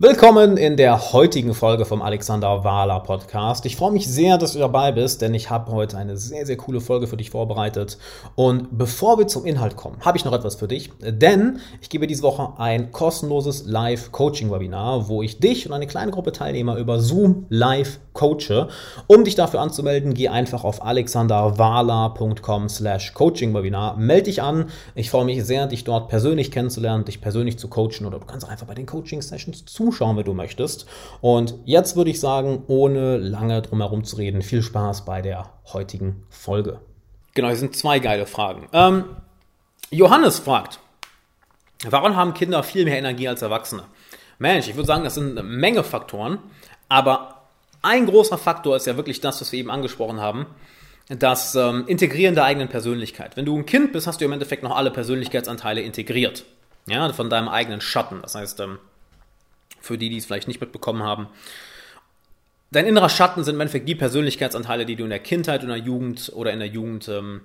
the 0.00 0.09
Willkommen 0.20 0.58
in 0.58 0.76
der 0.76 1.14
heutigen 1.14 1.54
Folge 1.54 1.86
vom 1.86 2.02
Alexander 2.02 2.62
Wahler 2.62 3.00
Podcast. 3.00 3.64
Ich 3.64 3.76
freue 3.76 3.90
mich 3.90 4.06
sehr, 4.06 4.36
dass 4.36 4.52
du 4.52 4.58
dabei 4.58 4.92
bist, 4.92 5.22
denn 5.22 5.32
ich 5.32 5.48
habe 5.48 5.72
heute 5.72 5.96
eine 5.96 6.18
sehr, 6.18 6.44
sehr 6.44 6.58
coole 6.58 6.82
Folge 6.82 7.06
für 7.06 7.16
dich 7.16 7.30
vorbereitet. 7.30 7.96
Und 8.34 8.68
bevor 8.70 9.16
wir 9.16 9.28
zum 9.28 9.46
Inhalt 9.46 9.76
kommen, 9.76 9.96
habe 10.02 10.18
ich 10.18 10.26
noch 10.26 10.34
etwas 10.34 10.56
für 10.56 10.68
dich, 10.68 10.90
denn 11.00 11.60
ich 11.80 11.88
gebe 11.88 12.06
diese 12.06 12.22
Woche 12.22 12.52
ein 12.58 12.92
kostenloses 12.92 13.64
Live-Coaching-Webinar, 13.64 15.08
wo 15.08 15.22
ich 15.22 15.40
dich 15.40 15.66
und 15.66 15.72
eine 15.72 15.86
kleine 15.86 16.10
Gruppe 16.10 16.32
Teilnehmer 16.32 16.76
über 16.76 17.00
Zoom 17.00 17.46
live 17.48 17.98
coache. 18.12 18.68
Um 19.06 19.24
dich 19.24 19.36
dafür 19.36 19.60
anzumelden, 19.60 20.12
geh 20.14 20.28
einfach 20.28 20.64
auf 20.64 20.84
alexanderwahler.com 20.84 22.68
slash 22.68 23.14
coaching-webinar, 23.14 23.96
melde 23.96 24.24
dich 24.24 24.42
an. 24.42 24.66
Ich 24.94 25.10
freue 25.10 25.24
mich 25.24 25.42
sehr, 25.44 25.66
dich 25.66 25.84
dort 25.84 26.08
persönlich 26.08 26.50
kennenzulernen, 26.50 27.06
dich 27.06 27.22
persönlich 27.22 27.58
zu 27.58 27.68
coachen 27.68 28.04
oder 28.06 28.18
du 28.18 28.26
kannst 28.26 28.46
einfach 28.46 28.66
bei 28.66 28.74
den 28.74 28.84
Coaching-Sessions 28.86 29.64
zu 29.64 29.84
zuschauen, 29.84 30.09
wenn 30.16 30.24
du 30.24 30.34
möchtest. 30.34 30.86
Und 31.20 31.54
jetzt 31.64 31.96
würde 31.96 32.10
ich 32.10 32.20
sagen, 32.20 32.64
ohne 32.66 33.16
lange 33.16 33.62
drum 33.62 33.80
herum 33.80 34.04
zu 34.04 34.16
reden, 34.16 34.42
viel 34.42 34.62
Spaß 34.62 35.04
bei 35.04 35.22
der 35.22 35.50
heutigen 35.72 36.24
Folge. 36.28 36.80
Genau, 37.34 37.48
hier 37.48 37.56
sind 37.56 37.76
zwei 37.76 37.98
geile 37.98 38.26
Fragen. 38.26 38.68
Ähm, 38.72 39.04
Johannes 39.90 40.38
fragt, 40.38 40.80
warum 41.88 42.16
haben 42.16 42.34
Kinder 42.34 42.62
viel 42.62 42.84
mehr 42.84 42.98
Energie 42.98 43.28
als 43.28 43.42
Erwachsene? 43.42 43.84
Mensch, 44.38 44.68
ich 44.68 44.76
würde 44.76 44.86
sagen, 44.86 45.04
das 45.04 45.14
sind 45.14 45.38
eine 45.38 45.42
Menge 45.42 45.84
Faktoren, 45.84 46.38
aber 46.88 47.42
ein 47.82 48.06
großer 48.06 48.38
Faktor 48.38 48.76
ist 48.76 48.86
ja 48.86 48.96
wirklich 48.96 49.20
das, 49.20 49.40
was 49.40 49.52
wir 49.52 49.58
eben 49.58 49.70
angesprochen 49.70 50.20
haben, 50.20 50.46
das 51.08 51.54
ähm, 51.54 51.84
Integrieren 51.86 52.34
der 52.34 52.44
eigenen 52.44 52.68
Persönlichkeit. 52.68 53.36
Wenn 53.36 53.44
du 53.44 53.56
ein 53.56 53.66
Kind 53.66 53.92
bist, 53.92 54.06
hast 54.06 54.20
du 54.20 54.24
im 54.24 54.32
Endeffekt 54.32 54.62
noch 54.62 54.76
alle 54.76 54.90
Persönlichkeitsanteile 54.90 55.80
integriert. 55.80 56.44
Ja, 56.86 57.12
von 57.12 57.30
deinem 57.30 57.48
eigenen 57.48 57.80
Schatten. 57.80 58.20
Das 58.22 58.34
heißt, 58.34 58.60
ähm, 58.60 58.78
für 59.80 59.98
die, 59.98 60.08
die 60.08 60.18
es 60.18 60.26
vielleicht 60.26 60.48
nicht 60.48 60.60
mitbekommen 60.60 61.02
haben. 61.02 61.28
Dein 62.72 62.86
innerer 62.86 63.08
Schatten 63.08 63.42
sind 63.42 63.56
im 63.56 63.60
Endeffekt 63.60 63.88
die 63.88 63.96
Persönlichkeitsanteile, 63.96 64.86
die 64.86 64.96
du 64.96 65.04
in 65.04 65.10
der 65.10 65.18
Kindheit, 65.18 65.62
in 65.62 65.68
der 65.68 65.78
Jugend 65.78 66.30
oder 66.34 66.52
in 66.52 66.60
der 66.60 66.68
Jugend, 66.68 67.08
ähm, 67.08 67.42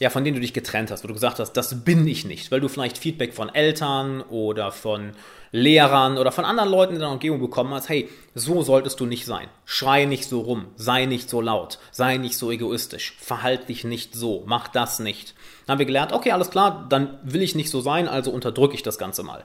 ja, 0.00 0.10
von 0.10 0.24
denen 0.24 0.34
du 0.34 0.40
dich 0.40 0.52
getrennt 0.52 0.90
hast, 0.90 1.04
wo 1.04 1.08
du 1.08 1.14
gesagt 1.14 1.38
hast, 1.38 1.52
das 1.52 1.84
bin 1.84 2.06
ich 2.06 2.24
nicht, 2.24 2.50
weil 2.50 2.60
du 2.60 2.68
vielleicht 2.68 2.98
Feedback 2.98 3.32
von 3.32 3.54
Eltern 3.54 4.22
oder 4.22 4.72
von 4.72 5.12
Lehrern 5.52 6.18
oder 6.18 6.32
von 6.32 6.44
anderen 6.44 6.68
Leuten 6.68 6.94
in 6.94 7.00
deiner 7.00 7.12
Umgebung 7.12 7.38
bekommen 7.38 7.72
hast, 7.72 7.88
hey, 7.88 8.08
so 8.34 8.62
solltest 8.62 8.98
du 8.98 9.06
nicht 9.06 9.24
sein. 9.24 9.46
Schrei 9.64 10.04
nicht 10.04 10.28
so 10.28 10.40
rum, 10.40 10.66
sei 10.74 11.06
nicht 11.06 11.30
so 11.30 11.40
laut, 11.40 11.78
sei 11.92 12.16
nicht 12.16 12.36
so 12.36 12.50
egoistisch, 12.50 13.16
verhalte 13.20 13.66
dich 13.66 13.84
nicht 13.84 14.16
so, 14.16 14.42
mach 14.46 14.66
das 14.66 14.98
nicht. 14.98 15.34
Dann 15.66 15.74
haben 15.74 15.78
wir 15.78 15.86
gelernt, 15.86 16.12
okay, 16.12 16.32
alles 16.32 16.50
klar, 16.50 16.86
dann 16.88 17.18
will 17.22 17.42
ich 17.42 17.54
nicht 17.54 17.70
so 17.70 17.80
sein, 17.80 18.08
also 18.08 18.32
unterdrücke 18.32 18.74
ich 18.74 18.82
das 18.82 18.98
Ganze 18.98 19.22
mal. 19.22 19.44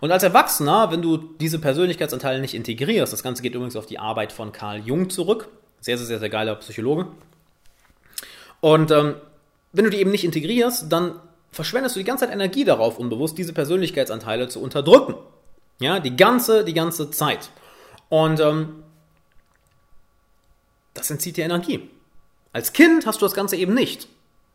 Und 0.00 0.10
als 0.10 0.22
Erwachsener, 0.22 0.90
wenn 0.90 1.02
du 1.02 1.18
diese 1.18 1.58
Persönlichkeitsanteile 1.58 2.40
nicht 2.40 2.54
integrierst, 2.54 3.12
das 3.12 3.22
Ganze 3.22 3.42
geht 3.42 3.54
übrigens 3.54 3.76
auf 3.76 3.86
die 3.86 3.98
Arbeit 3.98 4.32
von 4.32 4.52
Carl 4.52 4.80
Jung 4.80 5.10
zurück, 5.10 5.48
sehr, 5.80 5.98
sehr, 5.98 6.06
sehr, 6.06 6.18
sehr 6.18 6.30
geiler 6.30 6.54
Psychologe. 6.56 7.08
Und 8.60 8.90
ähm, 8.90 9.16
wenn 9.72 9.84
du 9.84 9.90
die 9.90 9.98
eben 9.98 10.10
nicht 10.10 10.24
integrierst, 10.24 10.92
dann 10.92 11.20
verschwendest 11.50 11.96
du 11.96 12.00
die 12.00 12.04
ganze 12.04 12.24
Zeit 12.24 12.34
Energie 12.34 12.64
darauf, 12.64 12.98
unbewusst 12.98 13.38
diese 13.38 13.52
Persönlichkeitsanteile 13.52 14.48
zu 14.48 14.60
unterdrücken. 14.60 15.14
Ja, 15.80 16.00
die 16.00 16.16
ganze, 16.16 16.64
die 16.64 16.74
ganze 16.74 17.10
Zeit. 17.10 17.50
Und 18.08 18.40
ähm, 18.40 18.82
das 20.94 21.10
entzieht 21.10 21.36
dir 21.36 21.44
Energie. 21.44 21.88
Als 22.52 22.72
Kind 22.72 23.06
hast 23.06 23.20
du 23.20 23.26
das 23.26 23.34
Ganze 23.34 23.56
eben 23.56 23.74
nicht. 23.74 24.08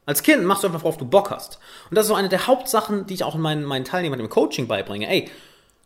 Als 0.06 0.24
Kind 0.24 0.46
machst 0.46 0.64
du 0.64 0.68
einfach, 0.68 0.84
worauf 0.84 0.98
du 0.98 1.06
Bock 1.06 1.32
hast. 1.32 1.60
Und 1.90 1.98
das 1.98 2.06
ist 2.06 2.10
so 2.10 2.16
eine 2.16 2.30
der 2.30 2.48
Hauptsachen, 2.48 3.08
die 3.08 3.16
ich 3.16 3.24
auch 3.24 3.36
meinen, 3.36 3.66
meinen 3.66 3.84
Teilnehmern 3.84 4.20
im 4.20 4.30
Coaching 4.30 4.68
beibringe. 4.68 5.10
Ey, 5.10 5.30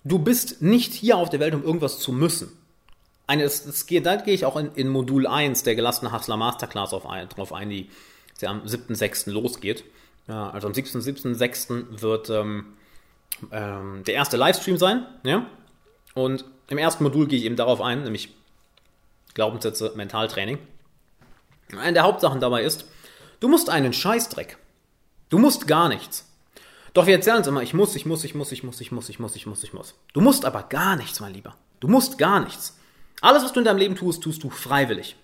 du 0.04 0.20
bist 0.20 0.62
nicht 0.62 0.94
hier 0.94 1.18
auf 1.18 1.30
der 1.30 1.40
Welt, 1.40 1.56
um 1.56 1.64
irgendwas 1.64 2.00
zu 2.00 2.12
müssen. 2.12 2.56
Eine, 3.26 3.44
das, 3.44 3.66
das 3.66 3.86
da 3.86 4.16
gehe 4.18 4.34
ich 4.34 4.46
auch 4.46 4.58
in, 4.58 4.72
in 4.76 4.90
Modul 4.90 5.26
1 5.26 5.64
der 5.64 5.76
gelassene 5.76 6.12
Hustler 6.12 6.38
Masterclass 6.38 6.94
auf 6.94 7.08
ein, 7.08 7.30
drauf 7.30 7.54
ein, 7.54 7.70
die, 7.70 7.90
die 8.42 8.48
am 8.48 8.64
7.6. 8.64 9.32
losgeht. 9.32 9.84
Ja, 10.28 10.50
also 10.50 10.68
am 10.68 10.74
7.6. 10.74 12.02
wird 12.02 12.30
ähm, 12.30 12.74
ähm, 13.52 14.04
der 14.06 14.14
erste 14.14 14.38
Livestream 14.38 14.78
sein. 14.78 15.06
Ja? 15.24 15.46
Und 16.14 16.46
im 16.68 16.78
ersten 16.78 17.04
Modul 17.04 17.28
gehe 17.28 17.40
ich 17.40 17.46
eben 17.46 17.56
darauf 17.56 17.82
ein, 17.82 18.04
nämlich 18.04 18.34
Glaubenssätze, 19.34 19.94
Mentaltraining. 19.96 20.60
Eine 21.78 21.94
der 21.94 22.04
Hauptsachen 22.04 22.40
dabei 22.42 22.64
ist, 22.64 22.86
Du 23.42 23.48
musst 23.48 23.72
einen 23.72 23.92
Scheißdreck. 23.92 24.58
Du 25.30 25.40
musst 25.40 25.68
gar 25.68 25.90
nichts. 25.90 26.32
Doch 26.94 27.08
wir 27.08 27.16
erzählen 27.16 27.38
uns 27.38 27.48
immer, 27.48 27.64
ich 27.64 27.74
muss, 27.74 27.96
ich 27.96 28.06
muss, 28.06 28.24
ich 28.24 28.36
muss, 28.36 28.52
ich 28.52 28.64
muss, 28.64 28.80
ich 28.80 28.92
muss, 28.92 29.10
ich 29.10 29.20
muss, 29.20 29.36
ich 29.36 29.48
muss, 29.48 29.64
ich 29.64 29.74
muss. 29.74 29.96
Du 30.14 30.22
musst 30.22 30.46
aber 30.46 30.62
gar 30.62 30.96
nichts, 30.96 31.20
mein 31.20 31.34
Lieber. 31.34 31.56
Du 31.80 31.88
musst 31.88 32.20
gar 32.20 32.40
nichts. 32.40 32.78
Alles, 33.20 33.44
was 33.44 33.52
du 33.52 33.60
in 33.60 33.66
deinem 33.66 33.80
Leben 33.80 33.96
tust, 33.96 34.22
tust 34.22 34.44
du 34.44 34.52
freiwillig. 34.52 35.16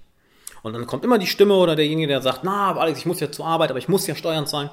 Und 0.64 0.74
dann 0.74 0.88
kommt 0.88 1.04
immer 1.04 1.18
die 1.18 1.28
Stimme 1.28 1.56
oder 1.56 1.76
derjenige, 1.76 2.08
der 2.08 2.22
sagt, 2.22 2.44
na, 2.44 2.76
Alex, 2.76 3.00
ich 3.00 3.06
muss 3.06 3.20
ja 3.20 3.32
zur 3.32 3.46
Arbeit, 3.46 3.70
aber 3.70 3.80
ich 3.80 3.88
muss 3.88 4.08
ja 4.08 4.16
Steuern 4.16 4.48
zahlen. 4.48 4.70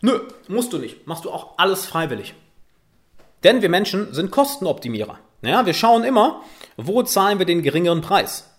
Nö, 0.00 0.20
musst 0.48 0.72
du 0.72 0.78
nicht. 0.78 1.06
Machst 1.06 1.24
du 1.24 1.30
auch 1.30 1.58
alles 1.58 1.86
freiwillig. 1.86 2.34
Denn 3.44 3.62
wir 3.62 3.68
Menschen 3.68 4.12
sind 4.12 4.30
Kostenoptimierer. 4.30 5.18
Ja, 5.42 5.66
wir 5.66 5.74
schauen 5.74 6.04
immer, 6.04 6.42
wo 6.76 7.02
zahlen 7.02 7.38
wir 7.38 7.46
den 7.46 7.62
geringeren 7.62 8.00
Preis. 8.00 8.50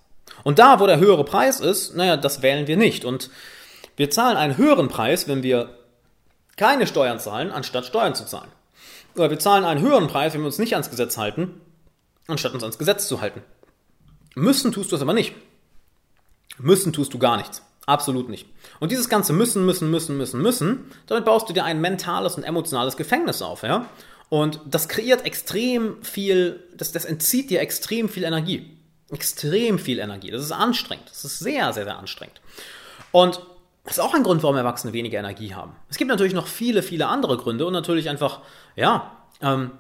Und 0.43 0.59
da, 0.59 0.79
wo 0.79 0.87
der 0.87 0.99
höhere 0.99 1.25
Preis 1.25 1.59
ist, 1.59 1.95
naja, 1.95 2.15
das 2.17 2.41
wählen 2.41 2.67
wir 2.67 2.77
nicht. 2.77 3.03
Und 3.03 3.29
wir 3.97 4.09
zahlen 4.09 4.37
einen 4.37 4.57
höheren 4.57 4.87
Preis, 4.87 5.27
wenn 5.27 5.43
wir 5.43 5.77
keine 6.55 6.87
Steuern 6.87 7.19
zahlen, 7.19 7.51
anstatt 7.51 7.85
Steuern 7.85 8.15
zu 8.15 8.25
zahlen. 8.25 8.49
Oder 9.15 9.29
wir 9.29 9.39
zahlen 9.39 9.65
einen 9.65 9.81
höheren 9.81 10.07
Preis, 10.07 10.33
wenn 10.33 10.41
wir 10.41 10.47
uns 10.47 10.59
nicht 10.59 10.73
ans 10.73 10.89
Gesetz 10.89 11.17
halten, 11.17 11.59
anstatt 12.27 12.53
uns 12.53 12.63
ans 12.63 12.77
Gesetz 12.77 13.07
zu 13.07 13.21
halten. 13.21 13.43
Müssen 14.35 14.71
tust 14.71 14.91
du 14.91 14.95
es 14.95 15.01
aber 15.01 15.13
nicht. 15.13 15.33
Müssen 16.59 16.93
tust 16.93 17.13
du 17.13 17.19
gar 17.19 17.37
nichts. 17.37 17.61
Absolut 17.85 18.29
nicht. 18.29 18.45
Und 18.79 18.91
dieses 18.91 19.09
ganze 19.09 19.33
müssen, 19.33 19.65
müssen, 19.65 19.89
müssen, 19.89 20.17
müssen, 20.17 20.41
müssen, 20.41 20.91
damit 21.07 21.25
baust 21.25 21.49
du 21.49 21.53
dir 21.53 21.63
ein 21.63 21.81
mentales 21.81 22.35
und 22.35 22.43
emotionales 22.43 22.97
Gefängnis 22.97 23.41
auf, 23.41 23.63
ja? 23.63 23.87
Und 24.29 24.61
das 24.67 24.87
kreiert 24.87 25.25
extrem 25.25 26.03
viel, 26.03 26.63
das, 26.75 26.91
das 26.91 27.05
entzieht 27.05 27.49
dir 27.49 27.61
extrem 27.61 28.07
viel 28.07 28.23
Energie. 28.23 28.77
Extrem 29.09 29.79
viel 29.79 29.97
Energie. 29.97 30.29
Das 30.29 30.43
ist 30.43 30.51
anstrengend. 30.51 31.09
Das 31.09 31.25
ist 31.25 31.39
sehr, 31.39 31.73
sehr, 31.73 31.85
sehr 31.85 31.97
anstrengend. 31.97 32.39
Und 33.11 33.41
das 33.85 33.93
ist 33.93 34.03
auch 34.03 34.13
ein 34.13 34.21
Grund, 34.21 34.43
warum 34.43 34.55
Erwachsene 34.55 34.93
weniger 34.93 35.17
Energie 35.17 35.55
haben. 35.55 35.75
Es 35.89 35.97
gibt 35.97 36.09
natürlich 36.09 36.35
noch 36.35 36.45
viele, 36.45 36.83
viele 36.83 37.07
andere 37.07 37.37
Gründe 37.37 37.65
und 37.65 37.73
natürlich 37.73 38.07
einfach, 38.07 38.41
ja, 38.75 39.17
ähm, 39.41 39.71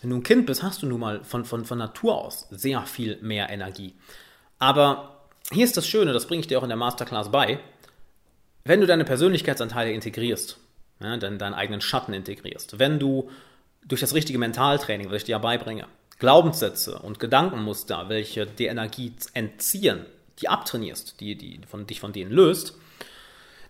wenn 0.00 0.10
du 0.10 0.16
ein 0.16 0.22
Kind 0.22 0.46
bist, 0.46 0.62
hast 0.62 0.82
du 0.82 0.86
nun 0.86 1.00
mal 1.00 1.24
von, 1.24 1.44
von, 1.44 1.66
von 1.66 1.76
Natur 1.76 2.14
aus 2.16 2.46
sehr 2.50 2.82
viel 2.86 3.18
mehr 3.20 3.50
Energie. 3.50 3.94
Aber 4.58 5.17
hier 5.52 5.64
ist 5.64 5.76
das 5.76 5.86
Schöne, 5.86 6.12
das 6.12 6.26
bringe 6.26 6.40
ich 6.40 6.46
dir 6.46 6.58
auch 6.58 6.62
in 6.62 6.68
der 6.68 6.76
Masterclass 6.76 7.30
bei, 7.30 7.58
wenn 8.64 8.80
du 8.80 8.86
deine 8.86 9.04
Persönlichkeitsanteile 9.04 9.92
integrierst, 9.92 10.58
ja, 11.00 11.16
deinen, 11.16 11.38
deinen 11.38 11.54
eigenen 11.54 11.80
Schatten 11.80 12.12
integrierst, 12.12 12.78
wenn 12.78 12.98
du 12.98 13.30
durch 13.86 14.00
das 14.00 14.14
richtige 14.14 14.38
Mentaltraining, 14.38 15.08
was 15.08 15.18
ich 15.18 15.24
dir 15.24 15.38
beibringe, 15.38 15.86
Glaubenssätze 16.18 16.98
und 16.98 17.20
Gedankenmuster, 17.20 18.08
welche 18.08 18.46
dir 18.46 18.70
Energie 18.70 19.12
entziehen, 19.34 20.04
die 20.40 20.48
abtrainierst, 20.48 21.20
die, 21.20 21.36
die 21.36 21.60
von, 21.66 21.86
dich 21.86 22.00
von 22.00 22.12
denen 22.12 22.30
löst, 22.30 22.74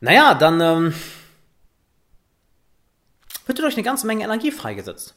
naja, 0.00 0.34
dann 0.34 0.60
ähm, 0.60 0.94
wird 3.46 3.58
durch 3.58 3.74
eine 3.74 3.82
ganze 3.82 4.06
Menge 4.06 4.24
Energie 4.24 4.50
freigesetzt. 4.50 5.14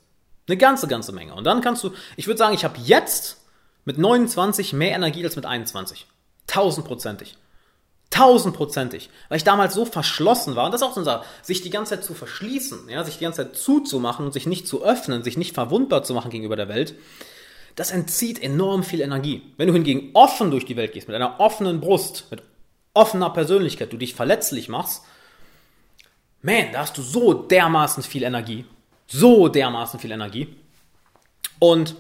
Eine 0.47 0.57
ganze, 0.57 0.87
ganze 0.87 1.11
Menge. 1.11 1.35
Und 1.35 1.43
dann 1.43 1.61
kannst 1.61 1.83
du, 1.83 1.91
ich 2.17 2.27
würde 2.27 2.37
sagen, 2.37 2.53
ich 2.53 2.65
habe 2.65 2.79
jetzt 2.83 3.45
mit 3.85 3.97
29 3.97 4.73
mehr 4.73 4.95
Energie 4.95 5.23
als 5.23 5.35
mit 5.35 5.45
21. 5.45 6.07
Tausendprozentig. 6.51 7.37
Tausendprozentig. 8.09 9.09
Weil 9.29 9.37
ich 9.37 9.45
damals 9.45 9.73
so 9.73 9.85
verschlossen 9.85 10.57
war. 10.57 10.65
Und 10.65 10.73
das 10.73 10.81
ist 10.81 10.87
auch 10.87 10.93
so 10.93 10.99
unser, 10.99 11.23
sich 11.41 11.61
die 11.61 11.69
ganze 11.69 11.95
Zeit 11.95 12.03
zu 12.03 12.13
verschließen, 12.13 12.89
ja, 12.89 13.05
sich 13.05 13.17
die 13.17 13.23
ganze 13.23 13.45
Zeit 13.45 13.55
zuzumachen 13.55 14.25
und 14.25 14.33
sich 14.33 14.47
nicht 14.47 14.67
zu 14.67 14.83
öffnen, 14.83 15.23
sich 15.23 15.37
nicht 15.37 15.53
verwundbar 15.53 16.03
zu 16.03 16.13
machen 16.13 16.29
gegenüber 16.29 16.57
der 16.57 16.67
Welt. 16.67 16.93
Das 17.77 17.91
entzieht 17.91 18.43
enorm 18.43 18.83
viel 18.83 18.99
Energie. 18.99 19.43
Wenn 19.55 19.67
du 19.67 19.73
hingegen 19.73 20.09
offen 20.13 20.51
durch 20.51 20.65
die 20.65 20.75
Welt 20.75 20.91
gehst, 20.91 21.07
mit 21.07 21.15
einer 21.15 21.39
offenen 21.39 21.79
Brust, 21.79 22.25
mit 22.31 22.43
offener 22.93 23.29
Persönlichkeit, 23.29 23.93
du 23.93 23.97
dich 23.97 24.13
verletzlich 24.13 24.67
machst, 24.67 25.03
man, 26.41 26.73
da 26.73 26.79
hast 26.79 26.97
du 26.97 27.01
so 27.01 27.31
dermaßen 27.31 28.03
viel 28.03 28.23
Energie. 28.23 28.65
So 29.07 29.47
dermaßen 29.47 30.01
viel 30.01 30.11
Energie. 30.11 30.53
Und 31.59 31.95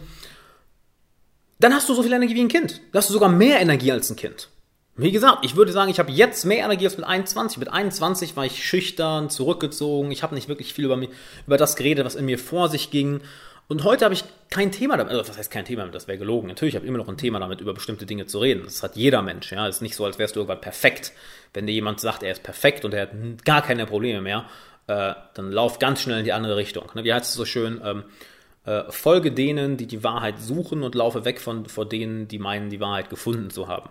dann 1.63 1.73
hast 1.73 1.87
du 1.87 1.93
so 1.93 2.03
viel 2.03 2.13
Energie 2.13 2.35
wie 2.35 2.41
ein 2.41 2.47
Kind. 2.47 2.81
Da 2.91 2.97
hast 2.97 3.09
du 3.09 3.13
sogar 3.13 3.29
mehr 3.29 3.59
Energie 3.61 3.91
als 3.91 4.09
ein 4.09 4.15
Kind. 4.15 4.49
Wie 4.97 5.11
gesagt, 5.11 5.45
ich 5.45 5.55
würde 5.55 5.71
sagen, 5.71 5.89
ich 5.89 5.99
habe 5.99 6.11
jetzt 6.11 6.43
mehr 6.45 6.65
Energie 6.65 6.85
als 6.85 6.97
mit 6.97 7.05
21. 7.05 7.57
Mit 7.57 7.71
21 7.71 8.35
war 8.35 8.45
ich 8.45 8.63
schüchtern, 8.63 9.29
zurückgezogen. 9.29 10.11
Ich 10.11 10.21
habe 10.21 10.35
nicht 10.35 10.49
wirklich 10.49 10.73
viel 10.73 10.85
über, 10.85 10.97
mich, 10.97 11.09
über 11.47 11.57
das 11.57 11.75
geredet, 11.75 12.05
was 12.05 12.15
in 12.15 12.25
mir 12.25 12.37
vor 12.37 12.67
sich 12.67 12.91
ging. 12.91 13.21
Und 13.67 13.85
heute 13.85 14.03
habe 14.03 14.13
ich 14.13 14.25
kein 14.49 14.73
Thema 14.73 14.97
damit, 14.97 15.13
also 15.13 15.29
was 15.29 15.37
heißt 15.37 15.49
kein 15.49 15.63
Thema 15.63 15.83
damit, 15.83 15.95
das 15.95 16.09
wäre 16.09 16.17
gelogen. 16.17 16.49
Natürlich 16.49 16.75
habe 16.75 16.83
ich 16.83 16.89
immer 16.89 16.97
noch 16.97 17.07
ein 17.07 17.15
Thema 17.15 17.39
damit, 17.39 17.61
über 17.61 17.73
bestimmte 17.73 18.05
Dinge 18.05 18.25
zu 18.25 18.39
reden. 18.39 18.63
Das 18.65 18.83
hat 18.83 18.97
jeder 18.97 19.21
Mensch, 19.21 19.51
ja. 19.53 19.65
Es 19.65 19.77
ist 19.77 19.81
nicht 19.81 19.95
so, 19.95 20.03
als 20.03 20.19
wärst 20.19 20.35
du 20.35 20.41
irgendwann 20.41 20.59
perfekt. 20.59 21.13
Wenn 21.53 21.67
dir 21.67 21.71
jemand 21.71 22.01
sagt, 22.01 22.21
er 22.21 22.33
ist 22.33 22.43
perfekt 22.43 22.83
und 22.83 22.93
er 22.93 23.03
hat 23.03 23.11
gar 23.45 23.61
keine 23.61 23.85
Probleme 23.85 24.19
mehr, 24.19 24.45
äh, 24.87 25.13
dann 25.35 25.51
lauf 25.51 25.79
ganz 25.79 26.01
schnell 26.01 26.19
in 26.19 26.25
die 26.25 26.33
andere 26.33 26.57
Richtung. 26.57 26.89
Ne? 26.95 27.05
Wie 27.05 27.13
heißt 27.13 27.29
es 27.29 27.33
so 27.33 27.45
schön? 27.45 27.79
Ähm, 27.83 28.03
äh, 28.65 28.83
folge 28.91 29.31
denen, 29.31 29.77
die 29.77 29.87
die 29.87 30.03
Wahrheit 30.03 30.39
suchen 30.39 30.83
und 30.83 30.95
laufe 30.95 31.25
weg 31.25 31.39
von 31.39 31.65
vor 31.65 31.87
denen, 31.87 32.27
die 32.27 32.39
meinen, 32.39 32.69
die 32.69 32.79
Wahrheit 32.79 33.09
gefunden 33.09 33.49
zu 33.49 33.67
haben. 33.67 33.89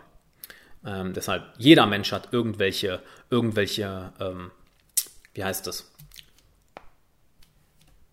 Ähm, 0.84 1.12
deshalb, 1.12 1.44
jeder 1.58 1.86
Mensch 1.86 2.12
hat 2.12 2.28
irgendwelche, 2.32 3.00
irgendwelche, 3.28 4.12
ähm, 4.20 4.50
wie 5.34 5.44
heißt 5.44 5.66
das? 5.66 5.90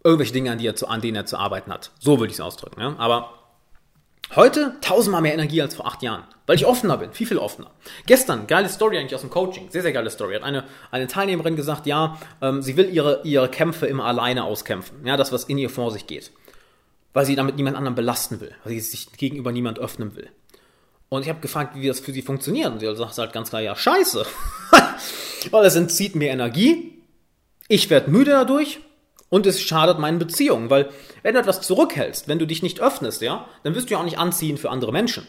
Irgendwelche 0.04 0.34
Dinge, 0.34 0.52
an, 0.52 0.58
die 0.58 0.68
er 0.68 0.76
zu, 0.76 0.88
an 0.88 1.02
denen 1.02 1.16
er 1.16 1.26
zu 1.26 1.38
arbeiten 1.38 1.72
hat. 1.72 1.92
So 2.00 2.20
würde 2.20 2.32
ich 2.32 2.38
es 2.38 2.42
ausdrücken. 2.42 2.82
Ja? 2.82 2.96
Aber 2.98 3.34
heute 4.36 4.76
tausendmal 4.82 5.22
mehr 5.22 5.34
Energie 5.34 5.62
als 5.62 5.76
vor 5.76 5.86
acht 5.86 6.02
Jahren, 6.02 6.24
weil 6.46 6.56
ich 6.56 6.66
offener 6.66 6.98
bin, 6.98 7.14
viel, 7.14 7.28
viel 7.28 7.38
offener. 7.38 7.72
Gestern, 8.06 8.48
geile 8.48 8.68
Story 8.68 8.98
eigentlich 8.98 9.16
aus 9.16 9.22
dem 9.22 9.30
Coaching, 9.30 9.70
sehr, 9.70 9.82
sehr 9.82 9.94
geile 9.94 10.10
Story. 10.10 10.36
Hat 10.36 10.44
eine, 10.44 10.66
eine 10.92 11.08
Teilnehmerin 11.08 11.56
gesagt, 11.56 11.86
ja, 11.86 12.18
ähm, 12.42 12.62
sie 12.62 12.78
will 12.78 12.90
ihre, 12.90 13.22
ihre 13.24 13.50
Kämpfe 13.50 13.86
immer 13.86 14.06
alleine 14.06 14.44
auskämpfen. 14.44 15.06
Ja, 15.06 15.18
das, 15.18 15.32
was 15.32 15.46
in 15.46 15.58
ihr 15.58 15.70
vor 15.70 15.92
sich 15.92 16.08
geht. 16.08 16.32
Weil 17.18 17.26
sie 17.26 17.36
damit 17.36 17.56
niemand 17.56 17.76
anderen 17.76 17.96
belasten 17.96 18.42
will, 18.42 18.54
weil 18.64 18.74
sie 18.74 18.80
sich 18.80 19.12
gegenüber 19.14 19.52
niemand 19.52 19.80
öffnen 19.80 20.16
will. 20.16 20.30
Und 21.10 21.24
ich 21.24 21.30
habe 21.30 21.40
gefragt, 21.40 21.74
wie 21.74 21.88
das 21.88 22.00
für 22.00 22.14
sie 22.14 22.22
funktioniert. 22.22 22.72
Und 22.72 22.80
sie 22.80 22.96
sagt 22.96 23.18
halt 23.18 23.34
ganz 23.34 23.50
klar, 23.50 23.60
ja, 23.60 23.76
scheiße. 23.76 24.24
Weil 25.50 25.66
es 25.66 25.76
entzieht 25.76 26.14
mir 26.14 26.30
Energie, 26.30 27.02
ich 27.68 27.90
werde 27.90 28.12
müde 28.12 28.30
dadurch 28.30 28.82
und 29.30 29.48
es 29.48 29.60
schadet 29.60 29.98
meinen 29.98 30.20
Beziehungen. 30.20 30.70
Weil 30.70 30.92
wenn 31.24 31.34
du 31.34 31.40
etwas 31.40 31.62
zurückhältst, 31.62 32.28
wenn 32.28 32.38
du 32.38 32.46
dich 32.46 32.62
nicht 32.62 32.82
öffnest, 32.82 33.24
ja, 33.24 33.48
dann 33.64 33.74
wirst 33.74 33.90
du 33.90 33.94
ja 33.94 34.00
auch 34.00 34.06
nicht 34.06 34.20
anziehen 34.20 34.60
für 34.60 34.70
andere 34.70 34.92
Menschen. 34.92 35.26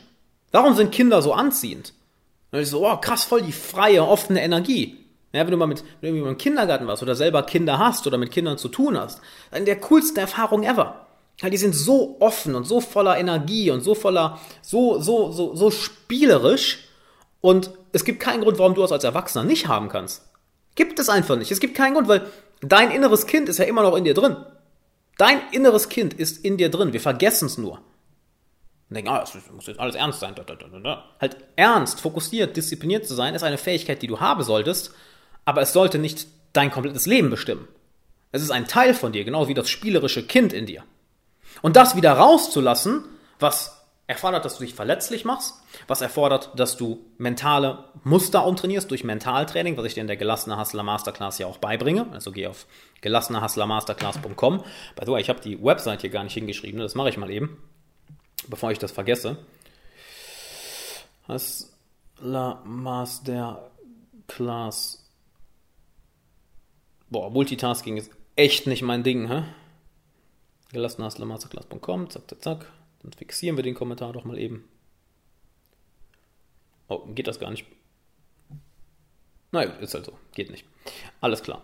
Warum 0.52 0.76
sind 0.76 0.92
Kinder 0.92 1.22
so 1.22 1.32
anziehend? 1.32 1.94
Und 2.52 2.58
ich 2.58 2.68
so, 2.68 2.86
oh, 2.86 2.98
krass, 2.98 3.24
voll 3.24 3.40
die 3.40 3.52
freie, 3.52 4.06
offene 4.06 4.42
Energie. 4.42 5.06
Ja, 5.32 5.40
wenn 5.46 5.52
du 5.52 5.56
mal 5.56 5.64
mit, 5.64 5.82
wenn 6.02 6.14
du 6.14 6.20
mal 6.20 6.28
im 6.32 6.36
Kindergarten 6.36 6.86
warst 6.86 7.02
oder 7.02 7.14
selber 7.14 7.44
Kinder 7.44 7.78
hast 7.78 8.06
oder 8.06 8.18
mit 8.18 8.30
Kindern 8.30 8.58
zu 8.58 8.68
tun 8.68 8.98
hast, 8.98 9.22
dann 9.50 9.64
der 9.64 9.80
coolste 9.80 10.20
Erfahrung 10.20 10.64
ever. 10.64 11.07
Die 11.42 11.56
sind 11.56 11.74
so 11.74 12.16
offen 12.20 12.54
und 12.54 12.64
so 12.64 12.80
voller 12.80 13.16
Energie 13.16 13.70
und 13.70 13.80
so 13.80 13.94
voller, 13.94 14.40
so, 14.60 15.00
so, 15.00 15.30
so, 15.30 15.54
so 15.54 15.70
spielerisch. 15.70 16.88
Und 17.40 17.70
es 17.92 18.04
gibt 18.04 18.20
keinen 18.20 18.42
Grund, 18.42 18.58
warum 18.58 18.74
du 18.74 18.82
es 18.82 18.90
als 18.90 19.04
Erwachsener 19.04 19.44
nicht 19.44 19.68
haben 19.68 19.88
kannst. 19.88 20.28
Gibt 20.74 20.98
es 20.98 21.08
einfach 21.08 21.36
nicht. 21.36 21.52
Es 21.52 21.60
gibt 21.60 21.76
keinen 21.76 21.94
Grund, 21.94 22.08
weil 22.08 22.26
dein 22.60 22.90
inneres 22.90 23.26
Kind 23.26 23.48
ist 23.48 23.58
ja 23.58 23.64
immer 23.64 23.82
noch 23.82 23.96
in 23.96 24.04
dir 24.04 24.14
drin. 24.14 24.36
Dein 25.16 25.40
inneres 25.52 25.88
Kind 25.88 26.14
ist 26.14 26.44
in 26.44 26.56
dir 26.56 26.70
drin. 26.70 26.92
Wir 26.92 27.00
vergessen 27.00 27.46
es 27.46 27.58
nur. 27.58 27.80
Und 28.88 28.94
denken, 28.94 29.10
ah, 29.10 29.20
das 29.20 29.34
muss 29.52 29.66
jetzt 29.66 29.80
alles 29.80 29.94
ernst 29.94 30.20
sein. 30.20 30.34
Halt 31.20 31.36
ernst, 31.56 32.00
fokussiert, 32.00 32.56
diszipliniert 32.56 33.06
zu 33.06 33.14
sein, 33.14 33.34
ist 33.34 33.42
eine 33.42 33.58
Fähigkeit, 33.58 34.00
die 34.00 34.06
du 34.06 34.20
haben 34.20 34.42
solltest, 34.42 34.92
aber 35.44 35.60
es 35.60 35.72
sollte 35.72 35.98
nicht 35.98 36.26
dein 36.52 36.70
komplettes 36.70 37.06
Leben 37.06 37.28
bestimmen. 37.28 37.68
Es 38.32 38.42
ist 38.42 38.50
ein 38.50 38.66
Teil 38.66 38.94
von 38.94 39.12
dir, 39.12 39.24
genau 39.24 39.48
wie 39.48 39.54
das 39.54 39.68
spielerische 39.68 40.26
Kind 40.26 40.52
in 40.52 40.66
dir. 40.66 40.84
Und 41.62 41.76
das 41.76 41.96
wieder 41.96 42.12
rauszulassen, 42.12 43.04
was 43.38 43.78
erfordert, 44.08 44.44
dass 44.44 44.58
du 44.58 44.64
dich 44.64 44.74
verletzlich 44.74 45.24
machst, 45.26 45.54
was 45.86 46.00
erfordert, 46.00 46.50
dass 46.56 46.78
du 46.78 47.04
mentale 47.18 47.84
Muster 48.04 48.46
umtrainierst 48.46 48.90
durch 48.90 49.04
Mentaltraining, 49.04 49.76
was 49.76 49.84
ich 49.84 49.92
dir 49.94 50.00
in 50.00 50.06
der 50.06 50.16
Gelassene 50.16 50.58
Hustler 50.58 50.82
Masterclass 50.82 51.38
ja 51.38 51.46
auch 51.46 51.58
beibringe. 51.58 52.06
Also 52.12 52.32
geh 52.32 52.46
auf 52.46 52.66
gelassenehustlermasterclass.com. 53.02 54.64
By 54.96 55.04
the 55.04 55.12
way, 55.12 55.20
ich 55.20 55.28
habe 55.28 55.40
die 55.40 55.62
Website 55.62 56.00
hier 56.00 56.08
gar 56.10 56.24
nicht 56.24 56.32
hingeschrieben, 56.32 56.80
das 56.80 56.94
mache 56.94 57.10
ich 57.10 57.18
mal 57.18 57.30
eben, 57.30 57.62
bevor 58.48 58.72
ich 58.72 58.78
das 58.78 58.92
vergesse. 58.92 59.36
Hustler 61.28 62.62
Masterclass. 62.64 65.04
Boah, 67.10 67.30
Multitasking 67.30 67.98
ist 67.98 68.10
echt 68.36 68.66
nicht 68.66 68.80
mein 68.82 69.02
Ding, 69.02 69.28
hä? 69.28 69.44
gelassenhustlermasterclass.com, 70.72 72.10
zack, 72.10 72.28
zack, 72.28 72.42
zack. 72.42 72.66
Dann 73.02 73.12
fixieren 73.12 73.56
wir 73.56 73.62
den 73.62 73.74
Kommentar 73.74 74.12
doch 74.12 74.24
mal 74.24 74.38
eben. 74.38 74.68
Oh, 76.88 77.06
geht 77.06 77.26
das 77.26 77.38
gar 77.38 77.50
nicht? 77.50 77.66
Na 79.52 79.64
gut, 79.64 79.80
ist 79.80 79.94
halt 79.94 80.06
so. 80.06 80.12
Geht 80.34 80.50
nicht. 80.50 80.64
Alles 81.20 81.42
klar. 81.42 81.62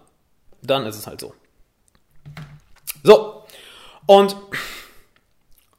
Dann 0.62 0.86
ist 0.86 0.96
es 0.96 1.06
halt 1.06 1.20
so. 1.20 1.34
So. 3.02 3.44
Und 4.06 4.36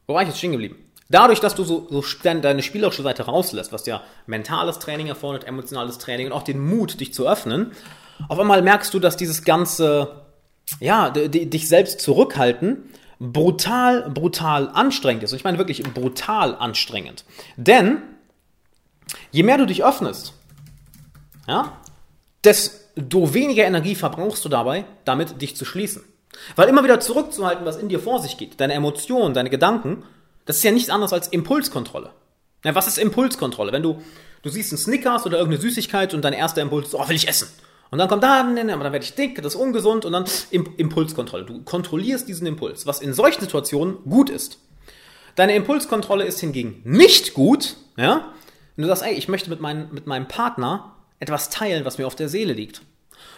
wo 0.07 0.13
war 0.13 0.22
ich 0.22 0.27
jetzt 0.27 0.38
stehen 0.38 0.51
geblieben? 0.51 0.77
Dadurch, 1.10 1.39
dass 1.39 1.54
du 1.54 1.63
so, 1.63 1.88
so 1.89 2.04
deine 2.24 2.63
spielerische 2.63 3.04
Seite 3.04 3.24
rauslässt, 3.24 3.72
was 3.72 3.86
ja 3.86 4.04
mentales 4.25 4.80
Training 4.80 5.07
erfordert, 5.07 5.44
emotionales 5.44 6.00
Training 6.00 6.27
und 6.27 6.33
auch 6.33 6.44
den 6.44 6.60
Mut, 6.60 7.00
dich 7.00 7.13
zu 7.13 7.27
öffnen, 7.27 7.72
auf 8.27 8.39
einmal 8.39 8.62
merkst 8.63 8.94
du, 8.94 9.00
dass 9.00 9.18
dieses 9.18 9.44
ganze, 9.44 10.25
ja, 10.80 11.12
dich 11.12 11.68
selbst 11.68 12.00
zurückhalten, 12.00 12.89
brutal, 13.19 14.09
brutal 14.09 14.69
anstrengend 14.69 15.23
ist. 15.23 15.31
Und 15.31 15.38
ich 15.38 15.44
meine 15.44 15.57
wirklich 15.57 15.83
brutal 15.83 16.56
anstrengend. 16.56 17.25
Denn 17.56 18.01
je 19.31 19.44
mehr 19.44 19.57
du 19.57 19.65
dich 19.65 19.83
öffnest, 19.83 20.33
ja, 21.47 21.77
desto 22.44 23.33
weniger 23.33 23.65
Energie 23.65 23.95
verbrauchst 23.95 24.44
du 24.45 24.50
dabei, 24.50 24.85
damit 25.03 25.41
dich 25.41 25.56
zu 25.56 25.65
schließen. 25.65 26.03
Weil 26.56 26.69
immer 26.69 26.83
wieder 26.83 27.00
zurückzuhalten, 27.00 27.65
was 27.65 27.77
in 27.77 27.89
dir 27.89 28.00
vor 28.00 28.19
sich 28.19 28.38
geht, 28.38 28.59
deine 28.59 28.73
Emotionen, 28.73 29.33
deine 29.33 29.50
Gedanken, 29.50 30.03
das 30.45 30.57
ist 30.57 30.63
ja 30.63 30.71
nichts 30.71 30.89
anderes 30.89 31.13
als 31.13 31.27
Impulskontrolle. 31.27 32.12
Ja, 32.63 32.75
was 32.75 32.88
ist 32.88 32.97
Impulskontrolle? 32.97 33.71
Wenn 33.71 33.83
du, 33.83 34.01
du 34.41 34.50
siehst 34.50 34.71
einen 34.71 34.79
Snickers 34.79 35.25
oder 35.25 35.38
irgendeine 35.38 35.62
Süßigkeit 35.62 36.13
und 36.13 36.23
dein 36.23 36.33
erster 36.33 36.62
Impuls 36.62 36.88
ist, 36.89 36.95
oh, 36.95 37.07
will 37.07 37.15
ich 37.15 37.27
essen. 37.27 37.47
Und 37.91 37.99
dann 37.99 38.07
kommt 38.07 38.23
da, 38.23 38.41
aber 38.41 38.53
dann 38.53 38.79
werde 38.79 38.99
ich 38.99 39.15
dick, 39.15 39.41
das 39.41 39.55
ist 39.55 39.61
ungesund 39.61 40.05
und 40.05 40.13
dann 40.13 40.25
Impulskontrolle. 40.51 41.45
Du 41.45 41.61
kontrollierst 41.63 42.27
diesen 42.27 42.47
Impuls, 42.47 42.85
was 42.85 42.99
in 42.99 43.13
solchen 43.13 43.41
Situationen 43.41 43.97
gut 44.09 44.29
ist. 44.29 44.59
Deine 45.35 45.55
Impulskontrolle 45.55 46.25
ist 46.25 46.39
hingegen 46.39 46.81
nicht 46.83 47.33
gut, 47.33 47.77
ja, 47.97 48.33
wenn 48.75 48.83
du 48.83 48.87
sagst, 48.87 49.03
ey, 49.03 49.13
ich 49.13 49.27
möchte 49.27 49.49
mit, 49.49 49.61
mein, 49.61 49.89
mit 49.93 50.07
meinem 50.07 50.27
Partner 50.27 50.95
etwas 51.19 51.49
teilen, 51.49 51.85
was 51.85 51.97
mir 51.97 52.07
auf 52.07 52.15
der 52.15 52.29
Seele 52.29 52.53
liegt. 52.53 52.81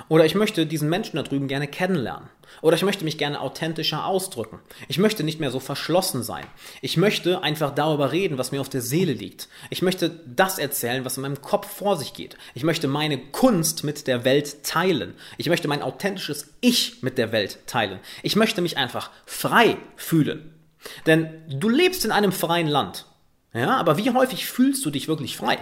Oder 0.10 0.26
ich 0.26 0.36
möchte 0.36 0.66
diesen 0.66 0.90
Menschen 0.90 1.18
da 1.18 1.24
drüben 1.24 1.48
gerne 1.48 1.68
kennenlernen. 1.68 2.30
Oder 2.62 2.76
ich 2.76 2.84
möchte 2.84 3.04
mich 3.04 3.18
gerne 3.18 3.42
authentischer 3.42 4.06
ausdrücken. 4.06 4.60
Ich 4.88 4.98
möchte 4.98 5.24
nicht 5.24 5.40
mehr 5.40 5.52
so 5.52 5.60
verschlossen 5.60 6.24
sein. 6.24 6.46
Ich 6.82 6.98
möchte 6.98 7.44
einfach 7.44 7.74
darüber 7.74 8.12
reden, 8.12 8.38
was 8.38 8.52
mir 8.52 8.62
auf 8.62 8.70
der 8.70 8.82
Seele 8.82 9.14
liegt. 9.14 9.50
Ich 9.70 9.82
möchte 9.82 10.22
das 10.26 10.58
erzählen, 10.58 11.06
was 11.06 11.18
in 11.18 11.24
meinem 11.24 11.42
Kopf 11.42 11.70
vor 11.70 11.98
sich 11.98 12.14
geht. 12.14 12.38
Ich 12.56 12.64
möchte 12.64 12.88
meine 12.88 13.18
Kunst 13.18 13.84
mit 13.84 14.08
der 14.08 14.24
Welt 14.24 14.64
teilen. 14.64 15.14
Ich 15.38 15.50
möchte 15.50 15.68
mein 15.68 15.82
authentisches 15.82 16.54
Ich 16.62 17.04
mit 17.04 17.18
der 17.18 17.32
Welt 17.32 17.60
teilen. 17.68 18.00
Ich 18.24 18.36
möchte 18.36 18.62
mich 18.62 18.78
einfach 18.78 19.12
frei 19.26 19.78
fühlen. 19.96 20.54
Denn 21.06 21.42
du 21.50 21.70
lebst 21.70 22.06
in 22.06 22.12
einem 22.12 22.32
freien 22.32 22.68
Land. 22.68 23.06
Ja, 23.54 23.78
aber 23.78 23.98
wie 23.98 24.12
häufig 24.12 24.46
fühlst 24.46 24.86
du 24.86 24.92
dich 24.92 25.08
wirklich 25.08 25.38
frei? 25.38 25.58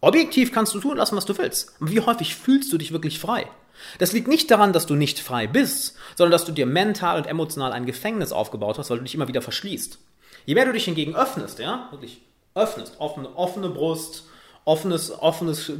Objektiv 0.00 0.52
kannst 0.52 0.74
du 0.74 0.80
tun 0.80 0.96
lassen, 0.96 1.16
was 1.16 1.24
du 1.24 1.36
willst. 1.38 1.74
Aber 1.80 1.90
wie 1.90 2.00
häufig 2.00 2.34
fühlst 2.34 2.72
du 2.72 2.78
dich 2.78 2.92
wirklich 2.92 3.18
frei? 3.18 3.46
Das 3.98 4.12
liegt 4.12 4.28
nicht 4.28 4.50
daran, 4.50 4.72
dass 4.72 4.86
du 4.86 4.94
nicht 4.94 5.20
frei 5.20 5.46
bist, 5.46 5.96
sondern 6.16 6.32
dass 6.32 6.44
du 6.44 6.52
dir 6.52 6.66
mental 6.66 7.16
und 7.16 7.26
emotional 7.26 7.72
ein 7.72 7.86
Gefängnis 7.86 8.32
aufgebaut 8.32 8.78
hast, 8.78 8.90
weil 8.90 8.98
du 8.98 9.04
dich 9.04 9.14
immer 9.14 9.28
wieder 9.28 9.42
verschließt. 9.42 9.98
Je 10.46 10.54
mehr 10.54 10.64
du 10.64 10.72
dich 10.72 10.84
hingegen 10.84 11.14
öffnest, 11.14 11.58
ja, 11.58 11.88
wirklich 11.90 12.22
öffnest, 12.54 12.94
offene, 12.98 13.36
offene 13.36 13.68
Brust, 13.68 14.24
offenes, 14.68 15.10
offenes, 15.10 15.72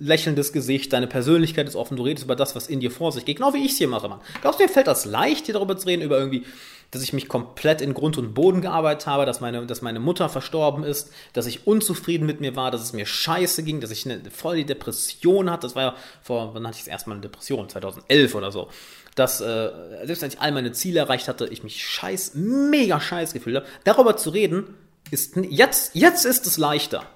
lächelndes 0.00 0.52
Gesicht, 0.52 0.92
deine 0.92 1.06
Persönlichkeit 1.06 1.68
ist 1.68 1.76
offen, 1.76 1.96
du 1.96 2.02
redest 2.02 2.24
über 2.24 2.34
das, 2.34 2.56
was 2.56 2.66
in 2.66 2.80
dir 2.80 2.90
vor 2.90 3.12
sich 3.12 3.24
geht, 3.24 3.36
genau 3.36 3.54
wie 3.54 3.64
ich 3.64 3.72
es 3.72 3.78
hier 3.78 3.86
mache, 3.86 4.08
Mann. 4.08 4.20
Glaubst 4.40 4.58
du, 4.58 4.64
mir 4.64 4.68
fällt 4.68 4.88
das 4.88 5.04
leicht, 5.04 5.46
hier 5.46 5.54
darüber 5.54 5.76
zu 5.76 5.86
reden, 5.86 6.02
über 6.02 6.18
irgendwie 6.18 6.44
dass 6.92 7.02
ich 7.02 7.14
mich 7.14 7.26
komplett 7.26 7.80
in 7.80 7.94
Grund 7.94 8.18
und 8.18 8.34
Boden 8.34 8.60
gearbeitet 8.60 9.06
habe, 9.06 9.24
dass 9.24 9.40
meine, 9.40 9.64
dass 9.64 9.80
meine 9.80 9.98
Mutter 9.98 10.28
verstorben 10.28 10.84
ist, 10.84 11.10
dass 11.32 11.46
ich 11.46 11.66
unzufrieden 11.66 12.26
mit 12.26 12.42
mir 12.42 12.54
war, 12.54 12.70
dass 12.70 12.82
es 12.82 12.92
mir 12.92 13.06
scheiße 13.06 13.62
ging, 13.62 13.80
dass 13.80 13.90
ich 13.90 14.04
eine 14.04 14.30
voll 14.30 14.56
die 14.56 14.66
Depression 14.66 15.50
hatte. 15.50 15.62
Das 15.62 15.74
war 15.74 15.82
ja 15.82 15.96
vor, 16.20 16.54
wann 16.54 16.66
hatte 16.66 16.76
ich 16.76 16.84
das 16.84 16.88
erstmal 16.88 17.14
eine 17.14 17.22
Depression? 17.22 17.66
2011 17.66 18.34
oder 18.34 18.52
so. 18.52 18.68
Dass, 19.14 19.40
äh, 19.40 19.70
selbst 20.04 20.20
wenn 20.20 20.28
ich 20.28 20.40
all 20.40 20.52
meine 20.52 20.72
Ziele 20.72 21.00
erreicht 21.00 21.28
hatte, 21.28 21.46
ich 21.46 21.62
mich 21.62 21.82
scheiß, 21.82 22.32
mega 22.34 23.00
scheiß 23.00 23.32
gefühlt 23.32 23.56
habe. 23.56 23.66
Darüber 23.84 24.18
zu 24.18 24.28
reden, 24.28 24.74
ist, 25.10 25.36
jetzt, 25.48 25.94
jetzt 25.94 26.26
ist 26.26 26.46
es 26.46 26.58
leichter. 26.58 27.06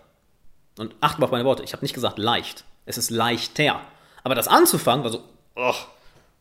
Und 0.79 0.95
achte 1.01 1.21
mal 1.21 1.27
auf 1.27 1.33
meine 1.33 1.45
Worte, 1.45 1.63
ich 1.63 1.73
habe 1.73 1.85
nicht 1.85 1.95
gesagt 1.95 2.19
leicht. 2.19 2.65
Es 2.85 2.99
ist 2.99 3.11
leichter. 3.11 3.81
Aber 4.23 4.35
das 4.35 4.49
anzufangen 4.49 5.05
war 5.05 5.11
so, 5.11 5.23
oh, 5.55 5.75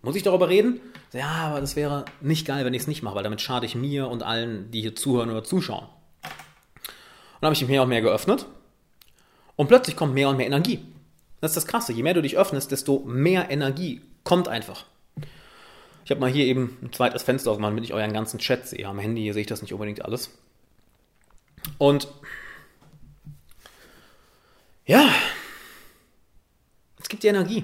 muss 0.02 0.16
ich 0.16 0.24
darüber 0.24 0.50
reden? 0.50 0.80
Ja, 1.14 1.48
aber 1.48 1.62
das 1.62 1.76
wäre 1.76 2.06
nicht 2.22 2.46
geil, 2.46 2.66
wenn 2.66 2.74
ich 2.74 2.84
es 2.84 2.88
nicht 2.88 3.02
mache, 3.02 3.16
weil 3.16 3.24
damit 3.24 3.42
schade 3.42 3.66
ich 3.66 3.76
mir 3.76 4.08
und 4.08 4.24
allen, 4.24 4.70
die 4.72 4.82
hier 4.82 4.96
zuhören 4.96 5.32
oder 5.32 5.44
zuschauen. 5.44 5.86
Und 5.86 7.42
dann 7.42 7.48
habe 7.48 7.56
ich 7.56 7.68
mehr 7.68 7.84
und 7.84 7.90
mehr 7.90 8.02
geöffnet. 8.02 8.46
Und 9.56 9.68
plötzlich 9.68 9.96
kommt 9.96 10.14
mehr 10.14 10.30
und 10.30 10.38
mehr 10.38 10.48
Energie. 10.48 10.86
Das 11.42 11.52
ist 11.52 11.58
das 11.58 11.68
Krasse. 11.68 11.94
Je 11.94 12.04
mehr 12.04 12.14
du 12.14 12.22
dich 12.22 12.38
öffnest, 12.38 12.72
desto 12.72 13.00
mehr 13.06 13.50
Energie 13.50 14.02
kommt 14.24 14.48
einfach. 14.48 14.86
Ich 16.04 16.12
habe 16.12 16.22
mal 16.22 16.30
hier 16.30 16.46
eben 16.46 16.78
ein 16.84 16.94
zweites 16.94 17.24
Fenster 17.24 17.52
aufgemacht, 17.52 17.72
damit 17.72 17.84
ich 17.84 17.94
euren 17.94 18.14
ganzen 18.14 18.40
Chat 18.40 18.68
sehe. 18.68 18.88
Am 18.88 19.00
Handy 19.00 19.32
sehe 19.34 19.42
ich 19.42 19.48
das 19.48 19.62
nicht 19.62 19.74
unbedingt 19.74 20.04
alles. 20.04 20.32
Und 21.78 22.08
ja, 24.86 25.10
es 27.02 27.10
gibt 27.10 27.24
die 27.24 27.28
Energie. 27.28 27.64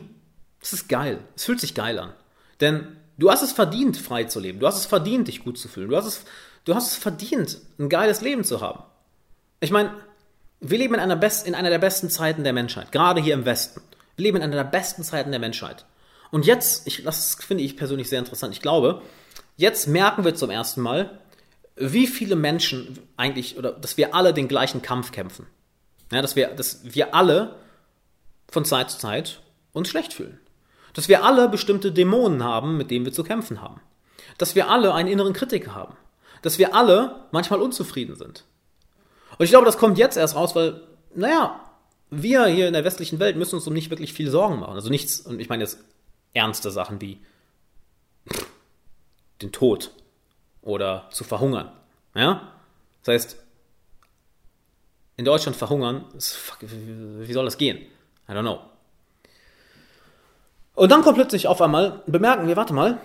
Es 0.61 0.73
ist 0.73 0.87
geil. 0.87 1.19
Es 1.35 1.45
fühlt 1.45 1.59
sich 1.59 1.73
geil 1.73 1.97
an. 1.97 2.13
Denn 2.59 2.97
Du 3.21 3.29
hast 3.29 3.43
es 3.43 3.51
verdient, 3.51 3.97
frei 3.97 4.23
zu 4.23 4.39
leben. 4.39 4.59
Du 4.59 4.65
hast 4.65 4.77
es 4.77 4.87
verdient, 4.87 5.27
dich 5.27 5.43
gut 5.43 5.59
zu 5.59 5.67
fühlen. 5.67 5.89
Du 5.89 5.95
hast 5.95 6.07
es, 6.07 6.25
du 6.65 6.73
hast 6.73 6.91
es 6.91 6.95
verdient, 6.95 7.59
ein 7.77 7.87
geiles 7.87 8.21
Leben 8.21 8.43
zu 8.43 8.61
haben. 8.61 8.83
Ich 9.59 9.69
meine, 9.69 9.93
wir 10.59 10.79
leben 10.79 10.95
in 10.95 10.99
einer, 10.99 11.15
best, 11.15 11.45
in 11.45 11.53
einer 11.53 11.69
der 11.69 11.77
besten 11.77 12.09
Zeiten 12.09 12.43
der 12.43 12.53
Menschheit, 12.53 12.91
gerade 12.91 13.21
hier 13.21 13.35
im 13.35 13.45
Westen. 13.45 13.81
Wir 14.15 14.23
leben 14.23 14.37
in 14.37 14.43
einer 14.43 14.55
der 14.55 14.63
besten 14.63 15.03
Zeiten 15.03 15.29
der 15.29 15.39
Menschheit. 15.39 15.85
Und 16.31 16.47
jetzt, 16.47 16.87
ich, 16.87 17.03
das 17.03 17.35
finde 17.35 17.63
ich 17.63 17.77
persönlich 17.77 18.09
sehr 18.09 18.17
interessant, 18.17 18.55
ich 18.55 18.61
glaube, 18.61 19.03
jetzt 19.55 19.87
merken 19.87 20.25
wir 20.25 20.33
zum 20.33 20.49
ersten 20.49 20.81
Mal, 20.81 21.19
wie 21.75 22.07
viele 22.07 22.35
Menschen 22.35 22.97
eigentlich, 23.17 23.55
oder 23.55 23.71
dass 23.71 23.97
wir 23.97 24.15
alle 24.15 24.33
den 24.33 24.47
gleichen 24.47 24.81
Kampf 24.81 25.11
kämpfen. 25.11 25.45
Ja, 26.11 26.21
dass 26.21 26.35
wir, 26.35 26.47
dass 26.49 26.81
wir 26.83 27.15
alle 27.15 27.55
von 28.49 28.65
Zeit 28.65 28.91
zu 28.91 28.97
Zeit 28.97 29.41
uns 29.73 29.89
schlecht 29.89 30.13
fühlen. 30.13 30.39
Dass 30.93 31.07
wir 31.07 31.23
alle 31.23 31.47
bestimmte 31.47 31.91
Dämonen 31.91 32.43
haben, 32.43 32.77
mit 32.77 32.91
denen 32.91 33.05
wir 33.05 33.13
zu 33.13 33.23
kämpfen 33.23 33.61
haben. 33.61 33.79
Dass 34.37 34.55
wir 34.55 34.69
alle 34.69 34.93
einen 34.93 35.07
inneren 35.07 35.33
Kritiker 35.33 35.73
haben. 35.73 35.95
Dass 36.41 36.59
wir 36.59 36.75
alle 36.75 37.27
manchmal 37.31 37.61
unzufrieden 37.61 38.15
sind. 38.15 38.43
Und 39.37 39.45
ich 39.45 39.51
glaube, 39.51 39.65
das 39.65 39.77
kommt 39.77 39.97
jetzt 39.97 40.17
erst 40.17 40.35
raus, 40.35 40.53
weil, 40.53 40.81
naja, 41.15 41.61
wir 42.09 42.45
hier 42.47 42.67
in 42.67 42.73
der 42.73 42.83
westlichen 42.83 43.19
Welt 43.19 43.37
müssen 43.37 43.55
uns 43.55 43.67
um 43.67 43.73
nicht 43.73 43.89
wirklich 43.89 44.11
viel 44.11 44.29
Sorgen 44.29 44.59
machen. 44.59 44.73
Also 44.73 44.89
nichts, 44.89 45.21
und 45.21 45.39
ich 45.39 45.47
meine 45.47 45.63
jetzt 45.63 45.79
ernste 46.33 46.71
Sachen 46.71 46.99
wie 46.99 47.21
den 49.41 49.53
Tod 49.53 49.91
oder 50.61 51.07
zu 51.11 51.23
verhungern. 51.23 51.71
Ja? 52.13 52.51
Das 53.03 53.13
heißt, 53.13 53.37
in 55.21 55.25
Deutschland 55.25 55.55
verhungern, 55.55 56.05
wie 56.59 57.33
soll 57.33 57.45
das 57.45 57.59
gehen? 57.59 57.77
I 58.27 58.31
don't 58.31 58.41
know. 58.41 58.59
Und 60.73 60.91
dann 60.91 61.03
kommt 61.03 61.15
plötzlich 61.15 61.47
auf 61.47 61.61
einmal, 61.61 62.01
bemerken 62.07 62.47
wir, 62.47 62.55
warte 62.55 62.73
mal, 62.73 62.99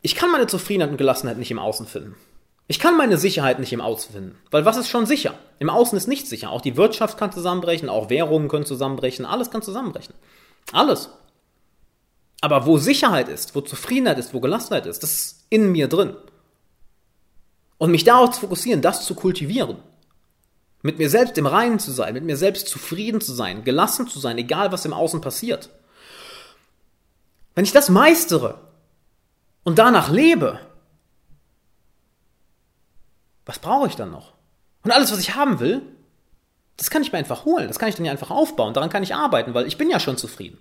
ich 0.00 0.16
kann 0.16 0.32
meine 0.32 0.48
Zufriedenheit 0.48 0.90
und 0.90 0.96
Gelassenheit 0.96 1.38
nicht 1.38 1.52
im 1.52 1.60
Außen 1.60 1.86
finden. 1.86 2.16
Ich 2.66 2.80
kann 2.80 2.96
meine 2.96 3.16
Sicherheit 3.16 3.60
nicht 3.60 3.72
im 3.72 3.80
Außen 3.80 4.12
finden. 4.12 4.38
Weil 4.50 4.64
was 4.64 4.76
ist 4.76 4.88
schon 4.88 5.06
sicher? 5.06 5.34
Im 5.60 5.70
Außen 5.70 5.96
ist 5.96 6.08
nichts 6.08 6.30
sicher. 6.30 6.50
Auch 6.50 6.62
die 6.62 6.76
Wirtschaft 6.76 7.16
kann 7.16 7.30
zusammenbrechen, 7.30 7.88
auch 7.88 8.10
Währungen 8.10 8.48
können 8.48 8.66
zusammenbrechen, 8.66 9.24
alles 9.24 9.50
kann 9.50 9.62
zusammenbrechen. 9.62 10.14
Alles. 10.72 11.10
Aber 12.40 12.66
wo 12.66 12.76
Sicherheit 12.76 13.28
ist, 13.28 13.54
wo 13.54 13.60
Zufriedenheit 13.60 14.18
ist, 14.18 14.34
wo 14.34 14.40
Gelassenheit 14.40 14.86
ist, 14.86 15.04
das 15.04 15.12
ist 15.12 15.46
in 15.48 15.70
mir 15.70 15.86
drin. 15.86 16.16
Und 17.78 17.92
mich 17.92 18.02
darauf 18.02 18.32
zu 18.32 18.40
fokussieren, 18.40 18.82
das 18.82 19.06
zu 19.06 19.14
kultivieren. 19.14 19.76
Mit 20.82 20.98
mir 20.98 21.08
selbst 21.08 21.38
im 21.38 21.46
Reinen 21.46 21.78
zu 21.78 21.92
sein, 21.92 22.14
mit 22.14 22.24
mir 22.24 22.36
selbst 22.36 22.68
zufrieden 22.68 23.20
zu 23.20 23.32
sein, 23.32 23.64
gelassen 23.64 24.08
zu 24.08 24.18
sein, 24.18 24.36
egal 24.38 24.72
was 24.72 24.84
im 24.84 24.92
Außen 24.92 25.20
passiert. 25.20 25.70
Wenn 27.54 27.64
ich 27.64 27.72
das 27.72 27.88
meistere 27.88 28.60
und 29.62 29.78
danach 29.78 30.10
lebe, 30.10 30.58
was 33.46 33.58
brauche 33.58 33.86
ich 33.86 33.96
dann 33.96 34.10
noch? 34.10 34.32
Und 34.82 34.90
alles, 34.90 35.12
was 35.12 35.20
ich 35.20 35.34
haben 35.34 35.60
will, 35.60 35.82
das 36.76 36.90
kann 36.90 37.02
ich 37.02 37.12
mir 37.12 37.18
einfach 37.18 37.44
holen, 37.44 37.68
das 37.68 37.78
kann 37.78 37.88
ich 37.88 37.94
dann 37.94 38.04
ja 38.04 38.12
einfach 38.12 38.30
aufbauen, 38.30 38.74
daran 38.74 38.90
kann 38.90 39.02
ich 39.02 39.14
arbeiten, 39.14 39.54
weil 39.54 39.66
ich 39.66 39.78
bin 39.78 39.90
ja 39.90 40.00
schon 40.00 40.16
zufrieden. 40.16 40.58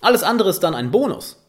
Alles 0.00 0.22
andere 0.22 0.48
ist 0.48 0.60
dann 0.60 0.74
ein 0.74 0.90
Bonus. 0.90 1.39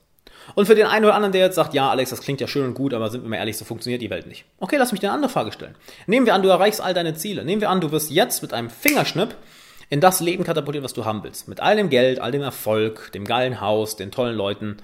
Und 0.55 0.65
für 0.65 0.75
den 0.75 0.85
einen 0.85 1.05
oder 1.05 1.15
anderen, 1.15 1.31
der 1.31 1.41
jetzt 1.41 1.55
sagt, 1.55 1.73
ja, 1.73 1.89
Alex, 1.89 2.09
das 2.09 2.21
klingt 2.21 2.41
ja 2.41 2.47
schön 2.47 2.65
und 2.65 2.73
gut, 2.73 2.93
aber 2.93 3.09
sind 3.09 3.23
wir 3.23 3.29
mal 3.29 3.37
ehrlich, 3.37 3.57
so 3.57 3.65
funktioniert 3.65 4.01
die 4.01 4.09
Welt 4.09 4.27
nicht. 4.27 4.45
Okay, 4.59 4.77
lass 4.77 4.91
mich 4.91 4.99
dir 4.99 5.07
eine 5.07 5.15
andere 5.15 5.31
Frage 5.31 5.51
stellen. 5.51 5.75
Nehmen 6.07 6.25
wir 6.25 6.33
an, 6.33 6.43
du 6.43 6.49
erreichst 6.49 6.81
all 6.81 6.93
deine 6.93 7.15
Ziele. 7.15 7.45
Nehmen 7.45 7.61
wir 7.61 7.69
an, 7.69 7.81
du 7.81 7.91
wirst 7.91 8.11
jetzt 8.11 8.41
mit 8.41 8.53
einem 8.53 8.69
Fingerschnipp 8.69 9.35
in 9.89 10.01
das 10.01 10.21
Leben 10.21 10.43
katapultiert, 10.43 10.83
was 10.83 10.93
du 10.93 11.05
haben 11.05 11.23
willst. 11.23 11.47
Mit 11.47 11.59
all 11.59 11.75
dem 11.75 11.89
Geld, 11.89 12.19
all 12.19 12.31
dem 12.31 12.41
Erfolg, 12.41 13.11
dem 13.13 13.25
geilen 13.25 13.61
Haus, 13.61 13.95
den 13.95 14.11
tollen 14.11 14.35
Leuten. 14.35 14.77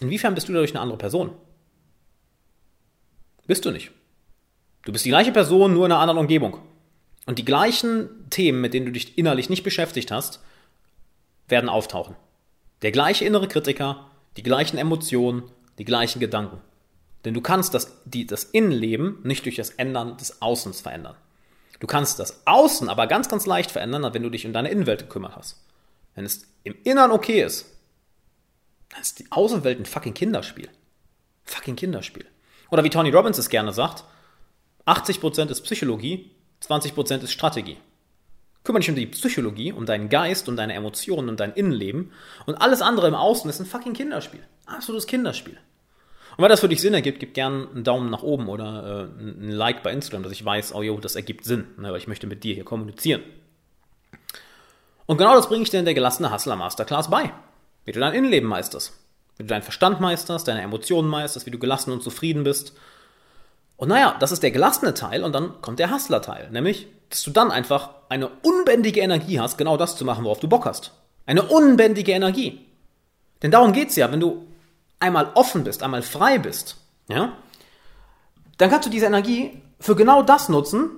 Inwiefern 0.00 0.34
bist 0.34 0.48
du 0.48 0.52
dadurch 0.52 0.72
eine 0.72 0.80
andere 0.80 0.98
Person? 0.98 1.32
Bist 3.46 3.64
du 3.64 3.70
nicht. 3.70 3.90
Du 4.82 4.92
bist 4.92 5.04
die 5.04 5.10
gleiche 5.10 5.32
Person, 5.32 5.74
nur 5.74 5.86
in 5.86 5.92
einer 5.92 6.00
anderen 6.00 6.20
Umgebung. 6.20 6.58
Und 7.26 7.38
die 7.38 7.44
gleichen 7.44 8.08
Themen, 8.30 8.60
mit 8.60 8.74
denen 8.74 8.86
du 8.86 8.92
dich 8.92 9.18
innerlich 9.18 9.50
nicht 9.50 9.62
beschäftigt 9.62 10.10
hast, 10.10 10.40
werden 11.48 11.68
auftauchen. 11.68 12.16
Der 12.82 12.92
gleiche 12.92 13.24
innere 13.24 13.48
Kritiker, 13.48 14.10
die 14.36 14.42
gleichen 14.42 14.78
Emotionen, 14.78 15.42
die 15.78 15.84
gleichen 15.84 16.20
Gedanken. 16.20 16.60
Denn 17.24 17.34
du 17.34 17.40
kannst 17.40 17.74
das, 17.74 18.00
die, 18.04 18.26
das 18.26 18.44
Innenleben 18.44 19.18
nicht 19.22 19.44
durch 19.44 19.56
das 19.56 19.70
Ändern 19.70 20.16
des 20.16 20.40
Außens 20.40 20.80
verändern. 20.80 21.16
Du 21.80 21.86
kannst 21.86 22.18
das 22.18 22.46
Außen 22.46 22.88
aber 22.88 23.06
ganz, 23.06 23.28
ganz 23.28 23.46
leicht 23.46 23.70
verändern, 23.70 24.12
wenn 24.12 24.22
du 24.22 24.30
dich 24.30 24.46
um 24.46 24.52
deine 24.52 24.70
Innenwelt 24.70 25.00
gekümmert 25.00 25.36
hast. 25.36 25.58
Wenn 26.14 26.24
es 26.24 26.46
im 26.64 26.74
Innern 26.84 27.10
okay 27.10 27.42
ist, 27.42 27.66
dann 28.90 29.00
ist 29.00 29.18
die 29.18 29.26
Außenwelt 29.30 29.78
ein 29.78 29.86
fucking 29.86 30.14
Kinderspiel. 30.14 30.68
Fucking 31.44 31.76
Kinderspiel. 31.76 32.26
Oder 32.70 32.84
wie 32.84 32.90
Tony 32.90 33.10
Robbins 33.10 33.38
es 33.38 33.48
gerne 33.48 33.72
sagt, 33.72 34.04
80% 34.86 35.48
ist 35.50 35.62
Psychologie, 35.62 36.30
20% 36.62 37.22
ist 37.22 37.32
Strategie. 37.32 37.78
Kümmere 38.64 38.80
dich 38.80 38.90
um 38.90 38.96
die 38.96 39.06
Psychologie, 39.06 39.72
um 39.72 39.86
deinen 39.86 40.08
Geist, 40.08 40.48
um 40.48 40.56
deine 40.56 40.74
Emotionen 40.74 41.28
und 41.28 41.40
dein 41.40 41.52
Innenleben. 41.52 42.12
Und 42.46 42.56
alles 42.56 42.82
andere 42.82 43.08
im 43.08 43.14
Außen 43.14 43.48
ist 43.48 43.60
ein 43.60 43.66
fucking 43.66 43.94
Kinderspiel. 43.94 44.42
Absolutes 44.66 45.06
Kinderspiel. 45.06 45.56
Und 46.36 46.42
weil 46.42 46.48
das 46.48 46.60
für 46.60 46.68
dich 46.68 46.80
Sinn 46.80 46.94
ergibt, 46.94 47.20
gib 47.20 47.34
gerne 47.34 47.68
einen 47.74 47.84
Daumen 47.84 48.10
nach 48.10 48.22
oben 48.22 48.48
oder 48.48 49.08
äh, 49.10 49.22
ein 49.22 49.50
Like 49.50 49.82
bei 49.82 49.92
Instagram, 49.92 50.22
dass 50.22 50.32
ich 50.32 50.44
weiß, 50.44 50.74
oh 50.74 50.82
jo, 50.82 50.98
das 50.98 51.16
ergibt 51.16 51.44
Sinn, 51.44 51.66
ne, 51.78 51.90
weil 51.90 51.98
ich 51.98 52.06
möchte 52.06 52.26
mit 52.26 52.44
dir 52.44 52.54
hier 52.54 52.64
kommunizieren. 52.64 53.22
Und 55.06 55.16
genau 55.16 55.34
das 55.34 55.48
bringe 55.48 55.62
ich 55.62 55.70
dir 55.70 55.80
in 55.80 55.86
der 55.86 55.94
gelassene 55.94 56.32
Hustler 56.32 56.56
Masterclass 56.56 57.10
bei. 57.10 57.32
Wie 57.84 57.92
du 57.92 58.00
dein 58.00 58.14
Innenleben 58.14 58.48
meisterst. 58.48 58.92
Wie 59.36 59.42
du 59.42 59.48
deinen 59.48 59.62
Verstand 59.62 60.00
meisterst, 60.00 60.46
deine 60.46 60.62
Emotionen 60.62 61.08
meisterst, 61.08 61.46
wie 61.46 61.50
du 61.50 61.58
gelassen 61.58 61.92
und 61.92 62.02
zufrieden 62.02 62.44
bist 62.44 62.74
und 63.80 63.88
naja, 63.88 64.14
das 64.20 64.30
ist 64.30 64.42
der 64.42 64.50
gelassene 64.50 64.92
Teil 64.92 65.24
und 65.24 65.34
dann 65.34 65.62
kommt 65.62 65.78
der 65.78 65.90
Hustler-Teil, 65.90 66.50
nämlich, 66.50 66.86
dass 67.10 67.22
du 67.22 67.30
dann 67.30 67.50
einfach 67.50 67.90
eine 68.08 68.28
unbändige 68.28 69.00
Energie 69.00 69.40
hast, 69.40 69.58
genau 69.58 69.76
das 69.76 69.96
zu 69.96 70.04
machen, 70.04 70.24
worauf 70.24 70.40
du 70.40 70.48
Bock 70.48 70.64
hast. 70.64 70.92
Eine 71.26 71.42
unbändige 71.42 72.12
Energie. 72.12 72.66
Denn 73.42 73.50
darum 73.50 73.72
geht's 73.72 73.96
ja, 73.96 74.10
wenn 74.10 74.20
du 74.20 74.46
einmal 74.98 75.32
offen 75.34 75.64
bist, 75.64 75.82
einmal 75.82 76.02
frei 76.02 76.38
bist, 76.38 76.76
ja, 77.08 77.36
dann 78.58 78.70
kannst 78.70 78.86
du 78.86 78.90
diese 78.90 79.06
Energie 79.06 79.60
für 79.80 79.96
genau 79.96 80.22
das 80.22 80.48
nutzen, 80.48 80.90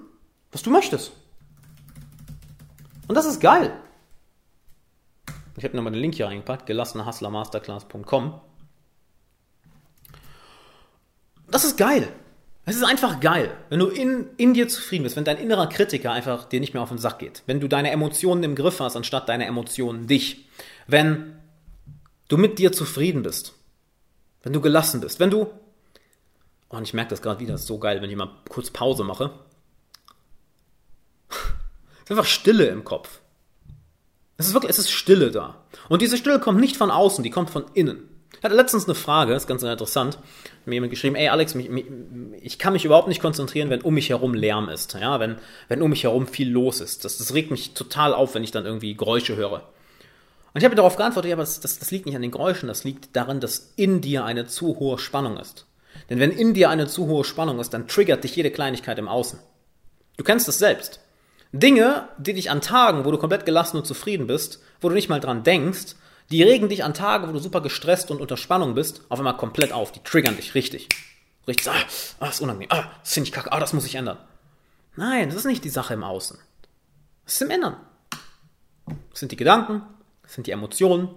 was 0.51 0.63
du 0.63 0.71
möchtest. 0.71 1.13
Und 3.09 3.15
das 3.15 3.25
ist 3.27 3.41
geil. 3.41 3.73
Ich 5.57 5.65
habe 5.65 5.77
nochmal 5.77 5.93
den 5.93 6.01
Link 6.01 6.15
hier 6.15 6.27
reingepackt, 6.27 6.67
gelassenehustlermasterclass.com. 6.67 8.41
Das 11.51 11.65
ist 11.65 11.77
geil. 11.77 12.09
Es 12.65 12.77
ist 12.77 12.85
einfach 12.85 13.19
geil, 13.19 13.57
wenn 13.71 13.81
du 13.81 13.89
in, 13.89 14.29
in 14.37 14.55
dir 14.55 14.69
zufrieden 14.69 15.03
bist, 15.03 15.17
wenn 15.17 15.25
dein 15.25 15.39
innerer 15.39 15.69
Kritiker 15.69 16.13
einfach 16.13 16.45
dir 16.45 16.61
nicht 16.61 16.75
mehr 16.75 16.83
auf 16.83 16.91
den 16.91 16.99
Sack 16.99 17.19
geht, 17.19 17.43
wenn 17.47 17.59
du 17.59 17.69
deine 17.69 17.91
Emotionen 17.91 18.45
im 18.45 18.55
Griff 18.55 18.79
hast, 18.79 18.95
anstatt 18.95 19.29
deine 19.29 19.47
Emotionen 19.47 20.07
dich, 20.07 20.49
wenn 20.87 21.37
du 22.29 22.37
mit 22.37 22.59
dir 22.59 22.73
zufrieden 22.73 23.23
bist, 23.23 23.55
wenn 24.45 24.53
du 24.53 24.61
gelassen 24.61 25.01
bist, 25.01 25.19
wenn 25.19 25.31
du, 25.31 25.49
oh, 26.69 26.77
und 26.77 26.85
ich 26.85 26.95
merke 26.95 27.11
das 27.11 27.21
gerade 27.21 27.41
wieder, 27.41 27.53
das 27.53 27.63
ist 27.63 27.67
so 27.67 27.79
geil, 27.79 28.01
wenn 28.01 28.11
ich 28.11 28.17
mal 28.17 28.31
kurz 28.49 28.71
Pause 28.71 29.03
mache. 29.03 29.33
Es 31.29 31.37
ist 32.05 32.11
einfach 32.11 32.25
Stille 32.25 32.67
im 32.67 32.85
Kopf. 32.85 33.21
Es 34.37 34.47
ist 34.47 34.55
wirklich, 34.55 34.71
es 34.71 34.79
ist 34.79 34.91
Stille 34.91 35.31
da. 35.31 35.65
Und 35.89 36.03
diese 36.03 36.17
Stille 36.17 36.41
kommt 36.41 36.61
nicht 36.61 36.77
von 36.77 36.91
außen, 36.91 37.23
die 37.25 37.31
kommt 37.31 37.51
von 37.51 37.65
innen. 37.75 38.09
Ich 38.39 38.45
hatte 38.45 38.57
letztens 38.57 38.87
eine 38.87 38.95
Frage, 38.95 39.35
ist 39.35 39.47
ganz 39.47 39.63
interessant. 39.63 40.19
Mir 40.65 40.75
jemand 40.75 40.91
geschrieben, 40.91 41.15
ey 41.15 41.29
Alex, 41.29 41.55
mich, 41.55 41.69
mich, 41.69 41.85
ich 42.41 42.59
kann 42.59 42.73
mich 42.73 42.85
überhaupt 42.85 43.09
nicht 43.09 43.21
konzentrieren, 43.21 43.71
wenn 43.71 43.83
um 43.83 43.95
mich 43.95 44.09
herum 44.09 44.35
Lärm 44.35 44.69
ist. 44.69 44.95
Ja, 44.95 45.21
wenn, 45.21 45.37
wenn 45.69 45.83
um 45.83 45.91
mich 45.91 46.05
herum 46.05 46.27
viel 46.27 46.51
los 46.51 46.81
ist. 46.81 47.05
Das, 47.05 47.19
das 47.19 47.35
regt 47.35 47.51
mich 47.51 47.75
total 47.75 48.15
auf, 48.15 48.35
wenn 48.35 48.43
ich 48.43 48.51
dann 48.51 48.67
irgendwie 48.67 48.97
Geräusche 48.97 49.37
höre. 49.37 49.69
Und 50.55 50.59
ich 50.61 50.65
habe 50.65 50.75
darauf 50.75 50.97
geantwortet, 50.97 51.31
ja, 51.31 51.37
aber 51.37 51.45
das, 51.45 51.61
das, 51.61 51.79
das 51.79 51.91
liegt 51.91 52.07
nicht 52.07 52.17
an 52.17 52.23
den 52.23 52.31
Geräuschen, 52.31 52.69
das 52.69 52.85
liegt 52.85 53.17
daran, 53.17 53.41
dass 53.41 53.73
in 53.77 54.01
dir 54.01 54.25
eine 54.25 54.47
zu 54.47 54.79
hohe 54.79 54.99
Spannung 54.99 55.39
ist. 55.39 55.67
Denn 56.11 56.19
wenn 56.19 56.31
in 56.31 56.53
dir 56.53 56.69
eine 56.69 56.87
zu 56.89 57.07
hohe 57.07 57.25
Spannung 57.25 57.59
ist, 57.59 57.71
dann 57.71 57.89
triggert 57.89 58.25
dich 58.25 58.37
jede 58.37 58.51
Kleinigkeit 58.51 58.99
im 58.99 59.09
Außen. 59.09 59.39
Du 60.17 60.25
kennst 60.25 60.49
das 60.49 60.59
selbst. 60.59 61.01
Dinge, 61.53 62.09
die 62.19 62.35
dich 62.35 62.51
an 62.51 62.61
Tagen, 62.61 63.05
wo 63.05 63.11
du 63.11 63.19
komplett 63.19 63.47
gelassen 63.47 63.77
und 63.77 63.87
zufrieden 63.87 64.27
bist, 64.27 64.63
wo 64.81 64.89
du 64.89 64.95
nicht 64.95 65.09
mal 65.09 65.21
dran 65.21 65.43
denkst, 65.43 65.95
die 66.31 66.43
regen 66.43 66.69
dich 66.69 66.85
an 66.85 66.95
Tage, 66.95 67.29
wo 67.29 67.33
du 67.33 67.39
super 67.39 67.61
gestresst 67.61 68.11
und 68.11 68.21
unter 68.21 68.37
Spannung 68.37 68.75
bist, 68.75 69.03
auf 69.09 69.19
einmal 69.19 69.37
komplett 69.37 69.73
auf. 69.73 69.93
Die 69.93 70.03
triggern 70.03 70.37
dich 70.37 70.55
richtig. 70.55 70.89
Richtig, 71.47 71.69
ah, 71.69 71.75
ah 72.21 72.27
das 72.27 72.37
ist 72.37 72.41
unangenehm, 72.41 72.71
ah, 72.71 72.85
das 73.03 73.13
finde 73.13 73.29
ich 73.29 73.33
kacke, 73.33 73.53
ah, 73.53 73.61
das 73.61 73.73
muss 73.73 73.85
ich 73.85 73.97
ändern. 73.97 74.19
Nein, 74.95 75.29
das 75.29 75.37
ist 75.37 75.45
nicht 75.45 75.65
die 75.65 75.71
Sache 75.71 75.95
im 75.95 76.05
Außen. 76.05 76.39
Das 77.25 77.35
ist 77.35 77.43
im 77.43 77.51
Innern. 77.51 77.77
Das 79.11 79.21
sind 79.21 79.33
die 79.33 79.37
Gedanken, 79.37 79.83
das 80.23 80.35
sind 80.35 80.47
die 80.47 80.53
Emotionen. 80.53 81.09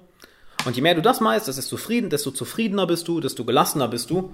Und 0.65 0.75
je 0.75 0.81
mehr 0.81 0.95
du 0.95 1.01
das 1.01 1.21
meisterst, 1.21 1.57
desto, 1.57 1.77
zufrieden, 1.77 2.09
desto 2.09 2.31
zufriedener 2.31 2.87
bist 2.87 3.07
du, 3.07 3.19
desto 3.19 3.45
gelassener 3.45 3.87
bist 3.87 4.09
du. 4.09 4.33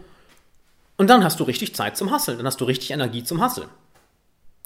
Und 0.97 1.09
dann 1.09 1.23
hast 1.23 1.39
du 1.39 1.43
richtig 1.43 1.75
Zeit 1.75 1.97
zum 1.97 2.11
Hasseln. 2.11 2.37
Dann 2.37 2.47
hast 2.47 2.61
du 2.61 2.65
richtig 2.65 2.91
Energie 2.91 3.23
zum 3.23 3.41
Hasseln. 3.41 3.67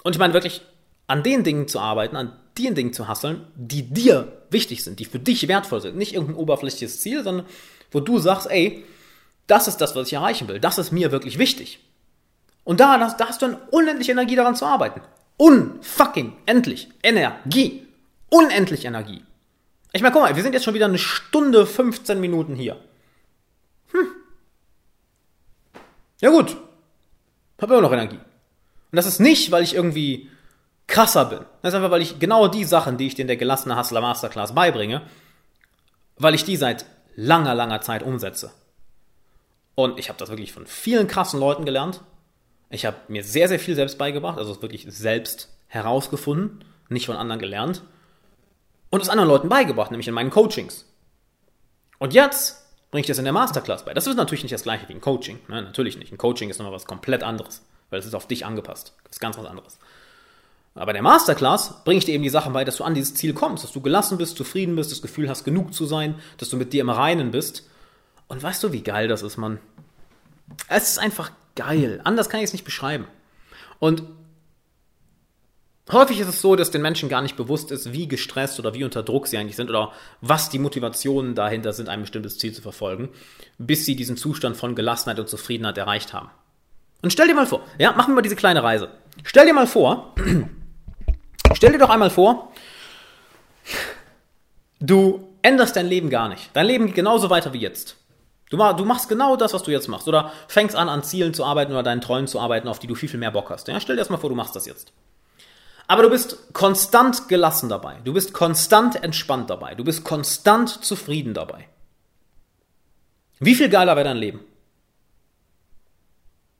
Und 0.04 0.14
ich 0.14 0.18
meine 0.18 0.34
wirklich, 0.34 0.62
an 1.06 1.22
den 1.22 1.44
Dingen 1.44 1.68
zu 1.68 1.78
arbeiten, 1.78 2.16
an 2.16 2.32
den 2.58 2.74
Dingen 2.74 2.92
zu 2.92 3.08
hasseln, 3.08 3.46
die 3.54 3.82
dir 3.82 4.32
wichtig 4.50 4.82
sind, 4.82 4.98
die 4.98 5.04
für 5.04 5.18
dich 5.18 5.46
wertvoll 5.48 5.80
sind. 5.80 5.96
Nicht 5.96 6.14
irgendein 6.14 6.36
oberflächliches 6.36 7.00
Ziel, 7.00 7.22
sondern 7.22 7.46
wo 7.90 8.00
du 8.00 8.18
sagst, 8.18 8.50
ey, 8.50 8.84
das 9.46 9.68
ist 9.68 9.78
das, 9.78 9.94
was 9.94 10.08
ich 10.08 10.14
erreichen 10.14 10.48
will. 10.48 10.58
Das 10.58 10.78
ist 10.78 10.92
mir 10.92 11.12
wirklich 11.12 11.38
wichtig. 11.38 11.80
Und 12.64 12.80
da, 12.80 12.98
da 12.98 13.28
hast 13.28 13.42
du 13.42 13.46
dann 13.46 13.58
unendlich 13.70 14.08
Energie 14.08 14.34
daran 14.34 14.56
zu 14.56 14.64
arbeiten. 14.64 15.00
Unfucking 15.36 16.36
endlich 16.46 16.88
Energie. 17.02 17.86
Unendlich 18.28 18.84
Energie. 18.84 19.22
Ich 19.92 20.02
meine, 20.02 20.12
guck 20.12 20.22
mal, 20.22 20.34
wir 20.34 20.42
sind 20.42 20.52
jetzt 20.52 20.64
schon 20.64 20.74
wieder 20.74 20.86
eine 20.86 20.98
Stunde 20.98 21.64
15 21.64 22.20
Minuten 22.20 22.56
hier. 22.56 22.80
Hm. 23.92 24.08
Ja 26.20 26.30
gut. 26.30 26.56
Hab 27.60 27.70
immer 27.70 27.80
noch 27.80 27.92
Energie. 27.92 28.18
Und 28.18 28.96
das 28.96 29.06
ist 29.06 29.20
nicht, 29.20 29.50
weil 29.52 29.62
ich 29.62 29.74
irgendwie 29.74 30.28
krasser 30.86 31.24
bin. 31.26 31.40
Das 31.62 31.72
ist 31.72 31.76
einfach, 31.76 31.90
weil 31.90 32.02
ich 32.02 32.18
genau 32.18 32.48
die 32.48 32.64
Sachen, 32.64 32.96
die 32.96 33.06
ich 33.06 33.14
dir 33.14 33.22
in 33.22 33.28
der 33.28 33.36
gelassene 33.36 33.78
Hustler 33.78 34.00
Masterclass 34.00 34.54
beibringe, 34.54 35.02
weil 36.16 36.34
ich 36.34 36.44
die 36.44 36.56
seit 36.56 36.86
langer, 37.16 37.54
langer 37.54 37.80
Zeit 37.80 38.02
umsetze. 38.02 38.52
Und 39.74 39.98
ich 39.98 40.08
habe 40.08 40.18
das 40.18 40.30
wirklich 40.30 40.52
von 40.52 40.66
vielen 40.66 41.06
krassen 41.06 41.40
Leuten 41.40 41.64
gelernt. 41.64 42.02
Ich 42.70 42.86
habe 42.86 42.96
mir 43.08 43.22
sehr, 43.22 43.48
sehr 43.48 43.60
viel 43.60 43.74
selbst 43.74 43.98
beigebracht, 43.98 44.38
also 44.38 44.60
wirklich 44.62 44.86
selbst 44.88 45.54
herausgefunden, 45.68 46.64
nicht 46.88 47.06
von 47.06 47.16
anderen 47.16 47.40
gelernt. 47.40 47.82
Und 48.90 49.02
es 49.02 49.08
anderen 49.08 49.28
Leuten 49.28 49.48
beigebracht, 49.48 49.90
nämlich 49.90 50.08
in 50.08 50.14
meinen 50.14 50.30
Coachings. 50.30 50.86
Und 51.98 52.14
jetzt 52.14 52.64
bringe 52.90 53.00
ich 53.00 53.06
das 53.06 53.18
in 53.18 53.24
der 53.24 53.32
Masterclass 53.32 53.84
bei. 53.84 53.92
Das 53.92 54.06
ist 54.06 54.16
natürlich 54.16 54.44
nicht 54.44 54.54
das 54.54 54.62
gleiche 54.62 54.88
wie 54.88 54.94
ein 54.94 55.00
Coaching. 55.00 55.38
Ne? 55.48 55.62
Natürlich 55.62 55.98
nicht. 55.98 56.12
Ein 56.12 56.18
Coaching 56.18 56.48
ist 56.48 56.58
nochmal 56.58 56.74
was 56.74 56.86
komplett 56.86 57.22
anderes, 57.22 57.62
weil 57.90 57.98
es 57.98 58.06
ist 58.06 58.14
auf 58.14 58.26
dich 58.26 58.46
angepasst. 58.46 58.94
Das 59.04 59.16
ist 59.16 59.20
ganz 59.20 59.36
was 59.36 59.46
anderes. 59.46 59.78
Aber 60.76 60.92
der 60.92 61.02
Masterclass 61.02 61.82
bringe 61.84 61.98
ich 61.98 62.04
dir 62.04 62.14
eben 62.14 62.22
die 62.22 62.28
Sachen 62.28 62.52
bei, 62.52 62.64
dass 62.64 62.76
du 62.76 62.84
an 62.84 62.94
dieses 62.94 63.14
Ziel 63.14 63.32
kommst, 63.32 63.64
dass 63.64 63.72
du 63.72 63.80
gelassen 63.80 64.18
bist, 64.18 64.36
zufrieden 64.36 64.76
bist, 64.76 64.92
das 64.92 65.00
Gefühl 65.00 65.28
hast, 65.28 65.44
genug 65.44 65.72
zu 65.72 65.86
sein, 65.86 66.16
dass 66.36 66.50
du 66.50 66.58
mit 66.58 66.72
dir 66.72 66.82
im 66.82 66.90
Reinen 66.90 67.30
bist. 67.30 67.66
Und 68.28 68.42
weißt 68.42 68.62
du, 68.62 68.72
wie 68.72 68.82
geil 68.82 69.08
das 69.08 69.22
ist, 69.22 69.38
Mann? 69.38 69.58
Es 70.68 70.90
ist 70.90 70.98
einfach 70.98 71.30
geil. 71.54 72.00
Anders 72.04 72.28
kann 72.28 72.40
ich 72.40 72.44
es 72.44 72.52
nicht 72.52 72.64
beschreiben. 72.64 73.06
Und 73.78 74.02
häufig 75.90 76.20
ist 76.20 76.28
es 76.28 76.42
so, 76.42 76.56
dass 76.56 76.70
den 76.70 76.82
Menschen 76.82 77.08
gar 77.08 77.22
nicht 77.22 77.36
bewusst 77.36 77.70
ist, 77.70 77.92
wie 77.92 78.06
gestresst 78.06 78.60
oder 78.60 78.74
wie 78.74 78.84
unter 78.84 79.02
Druck 79.02 79.28
sie 79.28 79.38
eigentlich 79.38 79.56
sind 79.56 79.70
oder 79.70 79.92
was 80.20 80.50
die 80.50 80.58
Motivationen 80.58 81.34
dahinter 81.34 81.72
sind, 81.72 81.88
ein 81.88 82.02
bestimmtes 82.02 82.36
Ziel 82.36 82.52
zu 82.52 82.60
verfolgen, 82.60 83.08
bis 83.56 83.86
sie 83.86 83.96
diesen 83.96 84.18
Zustand 84.18 84.58
von 84.58 84.74
Gelassenheit 84.74 85.18
und 85.18 85.28
Zufriedenheit 85.30 85.78
erreicht 85.78 86.12
haben. 86.12 86.30
Und 87.00 87.12
stell 87.12 87.28
dir 87.28 87.34
mal 87.34 87.46
vor, 87.46 87.62
ja, 87.78 87.92
machen 87.92 88.10
wir 88.10 88.16
mal 88.16 88.22
diese 88.22 88.36
kleine 88.36 88.62
Reise. 88.62 88.90
Stell 89.22 89.46
dir 89.46 89.54
mal 89.54 89.66
vor, 89.66 90.14
Stell 91.54 91.72
dir 91.72 91.78
doch 91.78 91.90
einmal 91.90 92.10
vor, 92.10 92.52
du 94.80 95.28
änderst 95.42 95.76
dein 95.76 95.86
Leben 95.86 96.10
gar 96.10 96.28
nicht. 96.28 96.50
Dein 96.52 96.66
Leben 96.66 96.86
geht 96.86 96.96
genauso 96.96 97.30
weiter 97.30 97.52
wie 97.52 97.60
jetzt. 97.60 97.96
Du, 98.50 98.56
machst 98.56 99.08
genau 99.08 99.36
das, 99.36 99.52
was 99.54 99.64
du 99.64 99.72
jetzt 99.72 99.88
machst. 99.88 100.06
Oder 100.06 100.32
fängst 100.46 100.76
an, 100.76 100.88
an 100.88 101.02
Zielen 101.02 101.34
zu 101.34 101.44
arbeiten 101.44 101.72
oder 101.72 101.82
deinen 101.82 102.00
Träumen 102.00 102.28
zu 102.28 102.38
arbeiten, 102.38 102.68
auf 102.68 102.78
die 102.78 102.86
du 102.86 102.94
viel, 102.94 103.08
viel 103.08 103.18
mehr 103.18 103.32
Bock 103.32 103.50
hast. 103.50 103.66
Ja, 103.68 103.80
stell 103.80 103.96
dir 103.96 104.00
erstmal 104.00 104.20
vor, 104.20 104.30
du 104.30 104.36
machst 104.36 104.54
das 104.54 104.66
jetzt. 104.66 104.92
Aber 105.88 106.02
du 106.02 106.10
bist 106.10 106.52
konstant 106.52 107.28
gelassen 107.28 107.68
dabei. 107.68 107.96
Du 108.04 108.12
bist 108.12 108.32
konstant 108.32 109.02
entspannt 109.02 109.50
dabei. 109.50 109.74
Du 109.74 109.84
bist 109.84 110.04
konstant 110.04 110.84
zufrieden 110.84 111.34
dabei. 111.34 111.68
Wie 113.38 113.54
viel 113.54 113.68
geiler 113.68 113.96
wäre 113.96 114.08
dein 114.08 114.16
Leben? 114.16 114.40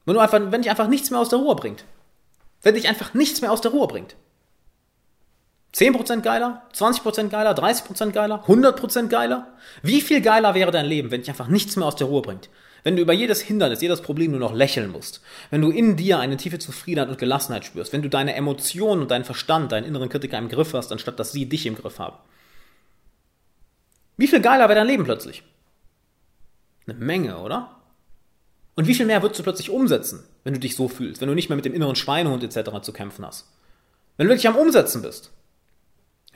Wenn, 0.04 0.14
du 0.14 0.20
einfach, 0.20 0.40
wenn 0.40 0.62
dich 0.62 0.70
einfach 0.70 0.88
nichts 0.88 1.10
mehr 1.10 1.20
aus 1.20 1.28
der 1.28 1.38
Ruhe 1.38 1.56
bringt. 1.56 1.84
Wenn 2.62 2.74
dich 2.74 2.88
einfach 2.88 3.14
nichts 3.14 3.40
mehr 3.40 3.52
aus 3.52 3.60
der 3.60 3.72
Ruhe 3.72 3.86
bringt. 3.86 4.16
10% 5.76 6.22
geiler, 6.22 6.62
20% 6.74 7.28
geiler, 7.28 7.54
30% 7.54 8.10
geiler, 8.12 8.42
100% 8.46 9.08
geiler? 9.08 9.52
Wie 9.82 10.00
viel 10.00 10.22
geiler 10.22 10.54
wäre 10.54 10.70
dein 10.70 10.86
Leben, 10.86 11.10
wenn 11.10 11.20
dich 11.20 11.28
einfach 11.28 11.48
nichts 11.48 11.76
mehr 11.76 11.86
aus 11.86 11.96
der 11.96 12.06
Ruhe 12.06 12.22
bringt? 12.22 12.48
Wenn 12.82 12.96
du 12.96 13.02
über 13.02 13.12
jedes 13.12 13.42
Hindernis, 13.42 13.82
jedes 13.82 14.00
Problem 14.00 14.30
nur 14.30 14.40
noch 14.40 14.54
lächeln 14.54 14.90
musst? 14.90 15.20
Wenn 15.50 15.60
du 15.60 15.70
in 15.70 15.96
dir 15.96 16.18
eine 16.18 16.38
tiefe 16.38 16.58
Zufriedenheit 16.58 17.10
und 17.10 17.18
Gelassenheit 17.18 17.66
spürst? 17.66 17.92
Wenn 17.92 18.00
du 18.00 18.08
deine 18.08 18.34
Emotionen 18.34 19.02
und 19.02 19.10
deinen 19.10 19.24
Verstand, 19.24 19.70
deinen 19.70 19.84
inneren 19.84 20.08
Kritiker 20.08 20.38
im 20.38 20.48
Griff 20.48 20.72
hast, 20.72 20.92
anstatt 20.92 21.18
dass 21.18 21.32
sie 21.32 21.46
dich 21.46 21.66
im 21.66 21.74
Griff 21.74 21.98
haben? 21.98 22.16
Wie 24.16 24.28
viel 24.28 24.40
geiler 24.40 24.70
wäre 24.70 24.78
dein 24.78 24.86
Leben 24.86 25.04
plötzlich? 25.04 25.42
Eine 26.86 26.96
Menge, 26.96 27.38
oder? 27.38 27.72
Und 28.76 28.86
wie 28.86 28.94
viel 28.94 29.06
mehr 29.06 29.20
würdest 29.20 29.40
du 29.40 29.42
plötzlich 29.42 29.68
umsetzen, 29.68 30.24
wenn 30.44 30.54
du 30.54 30.60
dich 30.60 30.74
so 30.74 30.88
fühlst, 30.88 31.20
wenn 31.20 31.28
du 31.28 31.34
nicht 31.34 31.50
mehr 31.50 31.56
mit 31.56 31.66
dem 31.66 31.74
inneren 31.74 31.96
Schweinehund 31.96 32.42
etc. 32.42 32.80
zu 32.80 32.94
kämpfen 32.94 33.26
hast? 33.26 33.46
Wenn 34.16 34.26
du 34.26 34.30
wirklich 34.30 34.48
am 34.48 34.56
Umsetzen 34.56 35.02
bist? 35.02 35.32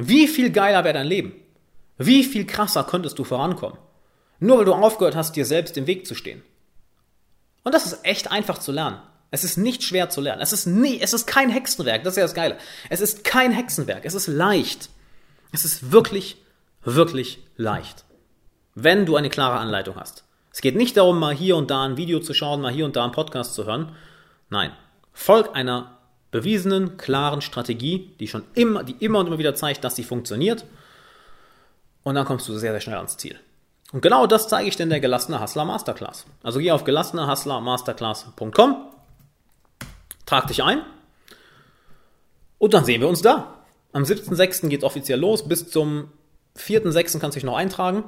Wie 0.00 0.26
viel 0.26 0.50
geiler 0.50 0.82
wäre 0.84 0.94
dein 0.94 1.06
Leben? 1.06 1.32
Wie 1.98 2.24
viel 2.24 2.46
krasser 2.46 2.84
könntest 2.84 3.18
du 3.18 3.24
vorankommen? 3.24 3.78
Nur 4.38 4.58
weil 4.58 4.64
du 4.64 4.72
aufgehört 4.72 5.14
hast, 5.14 5.36
dir 5.36 5.44
selbst 5.44 5.76
im 5.76 5.86
Weg 5.86 6.06
zu 6.06 6.14
stehen. 6.14 6.42
Und 7.62 7.74
das 7.74 7.84
ist 7.84 8.04
echt 8.04 8.32
einfach 8.32 8.58
zu 8.58 8.72
lernen. 8.72 8.98
Es 9.30 9.44
ist 9.44 9.58
nicht 9.58 9.82
schwer 9.82 10.08
zu 10.08 10.22
lernen. 10.22 10.40
Es 10.40 10.54
ist 10.54 10.66
nie, 10.66 10.98
es 11.00 11.12
ist 11.12 11.26
kein 11.26 11.50
Hexenwerk. 11.50 12.02
Das 12.02 12.14
ist 12.14 12.16
ja 12.16 12.24
das 12.24 12.34
Geile. 12.34 12.56
Es 12.88 13.00
ist 13.00 13.22
kein 13.22 13.52
Hexenwerk. 13.52 14.04
Es 14.04 14.14
ist 14.14 14.26
leicht. 14.26 14.88
Es 15.52 15.66
ist 15.66 15.92
wirklich, 15.92 16.38
wirklich 16.82 17.38
leicht. 17.56 18.06
Wenn 18.74 19.04
du 19.04 19.16
eine 19.16 19.28
klare 19.28 19.58
Anleitung 19.58 19.96
hast. 19.96 20.24
Es 20.52 20.62
geht 20.62 20.76
nicht 20.76 20.96
darum, 20.96 21.18
mal 21.18 21.34
hier 21.34 21.56
und 21.56 21.70
da 21.70 21.84
ein 21.84 21.98
Video 21.98 22.20
zu 22.20 22.32
schauen, 22.32 22.62
mal 22.62 22.72
hier 22.72 22.86
und 22.86 22.96
da 22.96 23.04
einen 23.04 23.12
Podcast 23.12 23.54
zu 23.54 23.66
hören. 23.66 23.94
Nein. 24.48 24.72
Folg 25.12 25.54
einer 25.54 25.99
bewiesenen, 26.30 26.96
klaren 26.96 27.40
Strategie, 27.40 28.12
die 28.20 28.28
schon 28.28 28.44
immer, 28.54 28.84
die 28.84 28.96
immer 29.00 29.18
und 29.20 29.26
immer 29.26 29.38
wieder 29.38 29.54
zeigt, 29.54 29.84
dass 29.84 29.96
sie 29.96 30.04
funktioniert. 30.04 30.64
Und 32.02 32.14
dann 32.14 32.24
kommst 32.24 32.48
du 32.48 32.56
sehr, 32.56 32.72
sehr 32.72 32.80
schnell 32.80 32.96
ans 32.96 33.16
Ziel. 33.16 33.38
Und 33.92 34.02
genau 34.02 34.26
das 34.26 34.48
zeige 34.48 34.68
ich 34.68 34.76
dir 34.76 34.84
in 34.84 34.90
der 34.90 35.00
Gelassene 35.00 35.40
Hustler 35.40 35.64
Masterclass. 35.64 36.26
Also 36.42 36.60
geh 36.60 36.70
auf 36.70 36.84
gelassenehustlermasterclass.com, 36.84 38.76
trag 40.26 40.46
dich 40.46 40.62
ein 40.62 40.82
und 42.58 42.74
dann 42.74 42.84
sehen 42.84 43.00
wir 43.00 43.08
uns 43.08 43.22
da. 43.22 43.64
Am 43.92 44.04
7.6. 44.04 44.68
geht 44.68 44.80
es 44.80 44.84
offiziell 44.84 45.18
los. 45.18 45.48
Bis 45.48 45.68
zum 45.68 46.12
4.6. 46.56 47.18
kannst 47.18 47.34
du 47.34 47.40
dich 47.40 47.44
noch 47.44 47.56
eintragen 47.56 48.04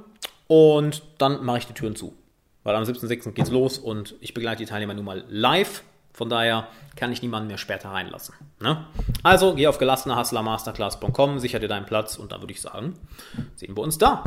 und 0.47 1.03
dann 1.19 1.45
mache 1.45 1.59
ich 1.59 1.67
die 1.67 1.73
Türen 1.73 1.97
zu. 1.97 2.15
Weil 2.63 2.77
am 2.77 2.85
7.6. 2.85 3.33
geht 3.33 3.47
es 3.47 3.51
los 3.51 3.79
und 3.79 4.15
ich 4.21 4.35
begleite 4.35 4.59
die 4.59 4.67
Teilnehmer 4.67 4.95
nun 4.95 5.05
mal 5.05 5.25
live 5.29 5.83
von 6.13 6.29
daher 6.29 6.67
kann 6.97 7.13
ich 7.13 7.23
niemanden 7.23 7.49
mehr 7.49 7.59
später 7.59 7.91
reinlassen. 7.91 8.35
Ne? 8.61 8.85
Also 9.23 9.55
geh 9.55 9.67
auf 9.67 9.79
gelassenerhustlermasterclass.com, 9.79 11.39
sicher 11.39 11.59
dir 11.59 11.69
deinen 11.69 11.87
Platz 11.87 12.17
und 12.17 12.33
dann 12.33 12.41
würde 12.41 12.53
ich 12.53 12.61
sagen, 12.61 12.95
sehen 13.57 13.77
wir 13.77 13.83
uns 13.83 13.99
da. 13.99 14.25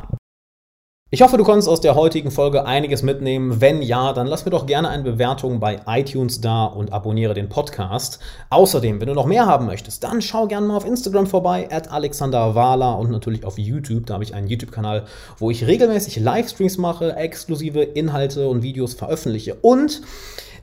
Ich 1.11 1.21
hoffe, 1.21 1.37
du 1.37 1.43
konntest 1.43 1.69
aus 1.69 1.81
der 1.81 1.93
heutigen 1.93 2.31
Folge 2.31 2.65
einiges 2.65 3.03
mitnehmen. 3.03 3.61
Wenn 3.61 3.83
ja, 3.83 4.11
dann 4.11 4.25
lass 4.25 4.43
mir 4.43 4.49
doch 4.49 4.65
gerne 4.65 4.89
eine 4.89 5.03
Bewertung 5.03 5.59
bei 5.59 5.79
iTunes 5.85 6.41
da 6.41 6.65
und 6.65 6.91
abonniere 6.91 7.35
den 7.35 7.47
Podcast. 7.47 8.19
Außerdem, 8.49 8.99
wenn 8.99 9.07
du 9.07 9.13
noch 9.13 9.27
mehr 9.27 9.45
haben 9.45 9.67
möchtest, 9.67 10.03
dann 10.03 10.23
schau 10.23 10.47
gerne 10.47 10.65
mal 10.65 10.75
auf 10.75 10.85
Instagram 10.85 11.27
vorbei, 11.27 11.69
at 11.71 11.91
Alexander 11.91 12.55
Wahler 12.55 12.97
und 12.97 13.11
natürlich 13.11 13.45
auf 13.45 13.59
YouTube. 13.59 14.07
Da 14.07 14.15
habe 14.15 14.23
ich 14.23 14.33
einen 14.33 14.47
YouTube-Kanal, 14.47 15.05
wo 15.37 15.51
ich 15.51 15.67
regelmäßig 15.67 16.17
Livestreams 16.17 16.79
mache, 16.79 17.15
exklusive 17.15 17.83
Inhalte 17.83 18.47
und 18.47 18.63
Videos 18.63 18.95
veröffentliche. 18.95 19.55
Und 19.61 20.01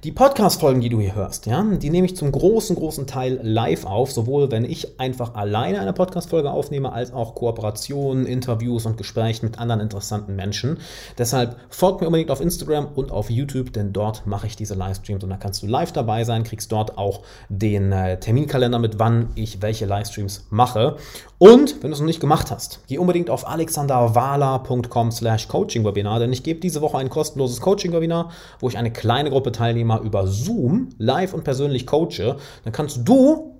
die 0.04 0.10
Podcast-Folgen, 0.10 0.80
die 0.80 0.88
du 0.88 0.98
hier 0.98 1.14
hörst, 1.14 1.46
ja, 1.46 1.62
die 1.62 1.88
nehme 1.88 2.06
ich 2.06 2.16
zum 2.16 2.32
großen, 2.32 2.74
großen 2.74 3.06
Teil 3.06 3.38
live 3.40 3.84
auf, 3.84 4.10
sowohl 4.10 4.50
wenn 4.50 4.64
ich 4.64 4.98
einfach 4.98 5.36
alleine 5.36 5.78
eine 5.78 5.92
Podcast-Folge 5.92 6.50
aufnehme, 6.50 6.92
als 6.92 7.12
auch 7.12 7.36
Kooperationen, 7.36 8.26
Interviews 8.26 8.84
und 8.84 8.96
Gespräche 8.96 9.44
mit 9.46 9.60
anderen 9.60 9.80
interessanten 9.80 10.34
Menschen. 10.34 10.78
Deshalb 11.18 11.54
folgt 11.68 12.00
mir 12.00 12.08
unbedingt 12.08 12.32
auf 12.32 12.40
Instagram 12.40 12.88
und 12.96 13.12
auf 13.12 13.30
YouTube, 13.30 13.72
denn 13.72 13.92
dort 13.92 14.26
mache 14.26 14.48
ich 14.48 14.56
diese 14.56 14.74
Livestreams 14.74 15.22
und 15.22 15.30
da 15.30 15.36
kannst 15.36 15.62
du 15.62 15.68
live 15.68 15.92
dabei 15.92 16.24
sein, 16.24 16.42
kriegst 16.42 16.72
dort 16.72 16.98
auch 16.98 17.20
den 17.48 17.92
äh, 17.92 18.18
Terminkalender 18.18 18.80
mit, 18.80 18.98
wann 18.98 19.28
ich 19.36 19.62
welche 19.62 19.86
Livestreams 19.86 20.48
mache. 20.50 20.96
Und 21.38 21.82
wenn 21.82 21.90
du 21.90 21.94
es 21.94 22.00
noch 22.00 22.06
nicht 22.06 22.20
gemacht 22.20 22.50
hast, 22.50 22.80
geh 22.88 22.98
unbedingt 22.98 23.30
auf 23.30 23.46
alexanderwala.com 23.46 25.12
slash 25.12 25.46
Coaching-Webinar, 25.46 26.18
denn 26.18 26.32
ich 26.32 26.42
gebe 26.42 26.58
diese 26.58 26.80
Woche 26.80 26.98
ein 26.98 27.08
kostenloses 27.08 27.60
Coaching-Webinar, 27.60 28.30
wo 28.58 28.68
ich 28.68 28.76
eine 28.76 28.92
kleine 28.92 29.30
Gruppe 29.30 29.52
Teilnehmer 29.52 29.91
mal 29.92 30.04
über 30.04 30.26
Zoom 30.26 30.90
live 30.98 31.34
und 31.34 31.44
persönlich 31.44 31.86
coache, 31.86 32.36
dann 32.64 32.72
kannst 32.72 33.06
du 33.08 33.52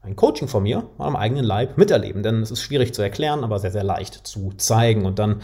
ein 0.00 0.16
Coaching 0.16 0.48
von 0.48 0.62
mir 0.62 0.88
am 0.98 1.16
eigenen 1.16 1.44
Leib 1.44 1.76
miterleben. 1.76 2.22
Denn 2.22 2.42
es 2.42 2.50
ist 2.50 2.62
schwierig 2.62 2.94
zu 2.94 3.02
erklären, 3.02 3.44
aber 3.44 3.58
sehr, 3.58 3.72
sehr 3.72 3.84
leicht 3.84 4.26
zu 4.26 4.52
zeigen. 4.56 5.06
Und 5.06 5.18
dann 5.18 5.42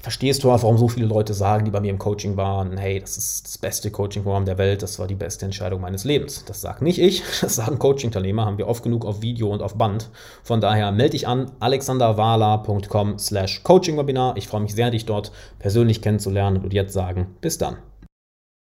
verstehst 0.00 0.44
du 0.44 0.50
auch, 0.50 0.62
warum 0.62 0.76
so 0.76 0.88
viele 0.88 1.06
Leute 1.06 1.32
sagen, 1.32 1.64
die 1.64 1.70
bei 1.70 1.80
mir 1.80 1.90
im 1.90 1.98
Coaching 1.98 2.36
waren, 2.36 2.76
hey, 2.76 3.00
das 3.00 3.16
ist 3.16 3.46
das 3.46 3.58
beste 3.58 3.90
Coaching-Programm 3.90 4.44
der 4.44 4.58
Welt, 4.58 4.82
das 4.82 4.98
war 4.98 5.06
die 5.06 5.14
beste 5.14 5.46
Entscheidung 5.46 5.80
meines 5.80 6.04
Lebens. 6.04 6.44
Das 6.44 6.60
sage 6.60 6.84
nicht 6.84 6.98
ich, 6.98 7.22
das 7.40 7.56
sagen 7.56 7.78
Coaching-Teilnehmer, 7.78 8.44
haben 8.44 8.58
wir 8.58 8.68
oft 8.68 8.82
genug 8.82 9.06
auf 9.06 9.22
Video 9.22 9.50
und 9.50 9.62
auf 9.62 9.76
Band. 9.76 10.10
Von 10.42 10.60
daher 10.60 10.92
melde 10.92 11.12
dich 11.12 11.26
an, 11.26 11.50
alexanderwala.com 11.58 13.18
slash 13.18 13.62
Coaching-Webinar. 13.62 14.36
Ich 14.36 14.46
freue 14.46 14.60
mich 14.60 14.74
sehr, 14.74 14.90
dich 14.90 15.06
dort 15.06 15.32
persönlich 15.58 16.02
kennenzulernen 16.02 16.62
und 16.62 16.74
jetzt 16.74 16.92
sagen, 16.92 17.34
bis 17.40 17.56
dann. 17.56 17.78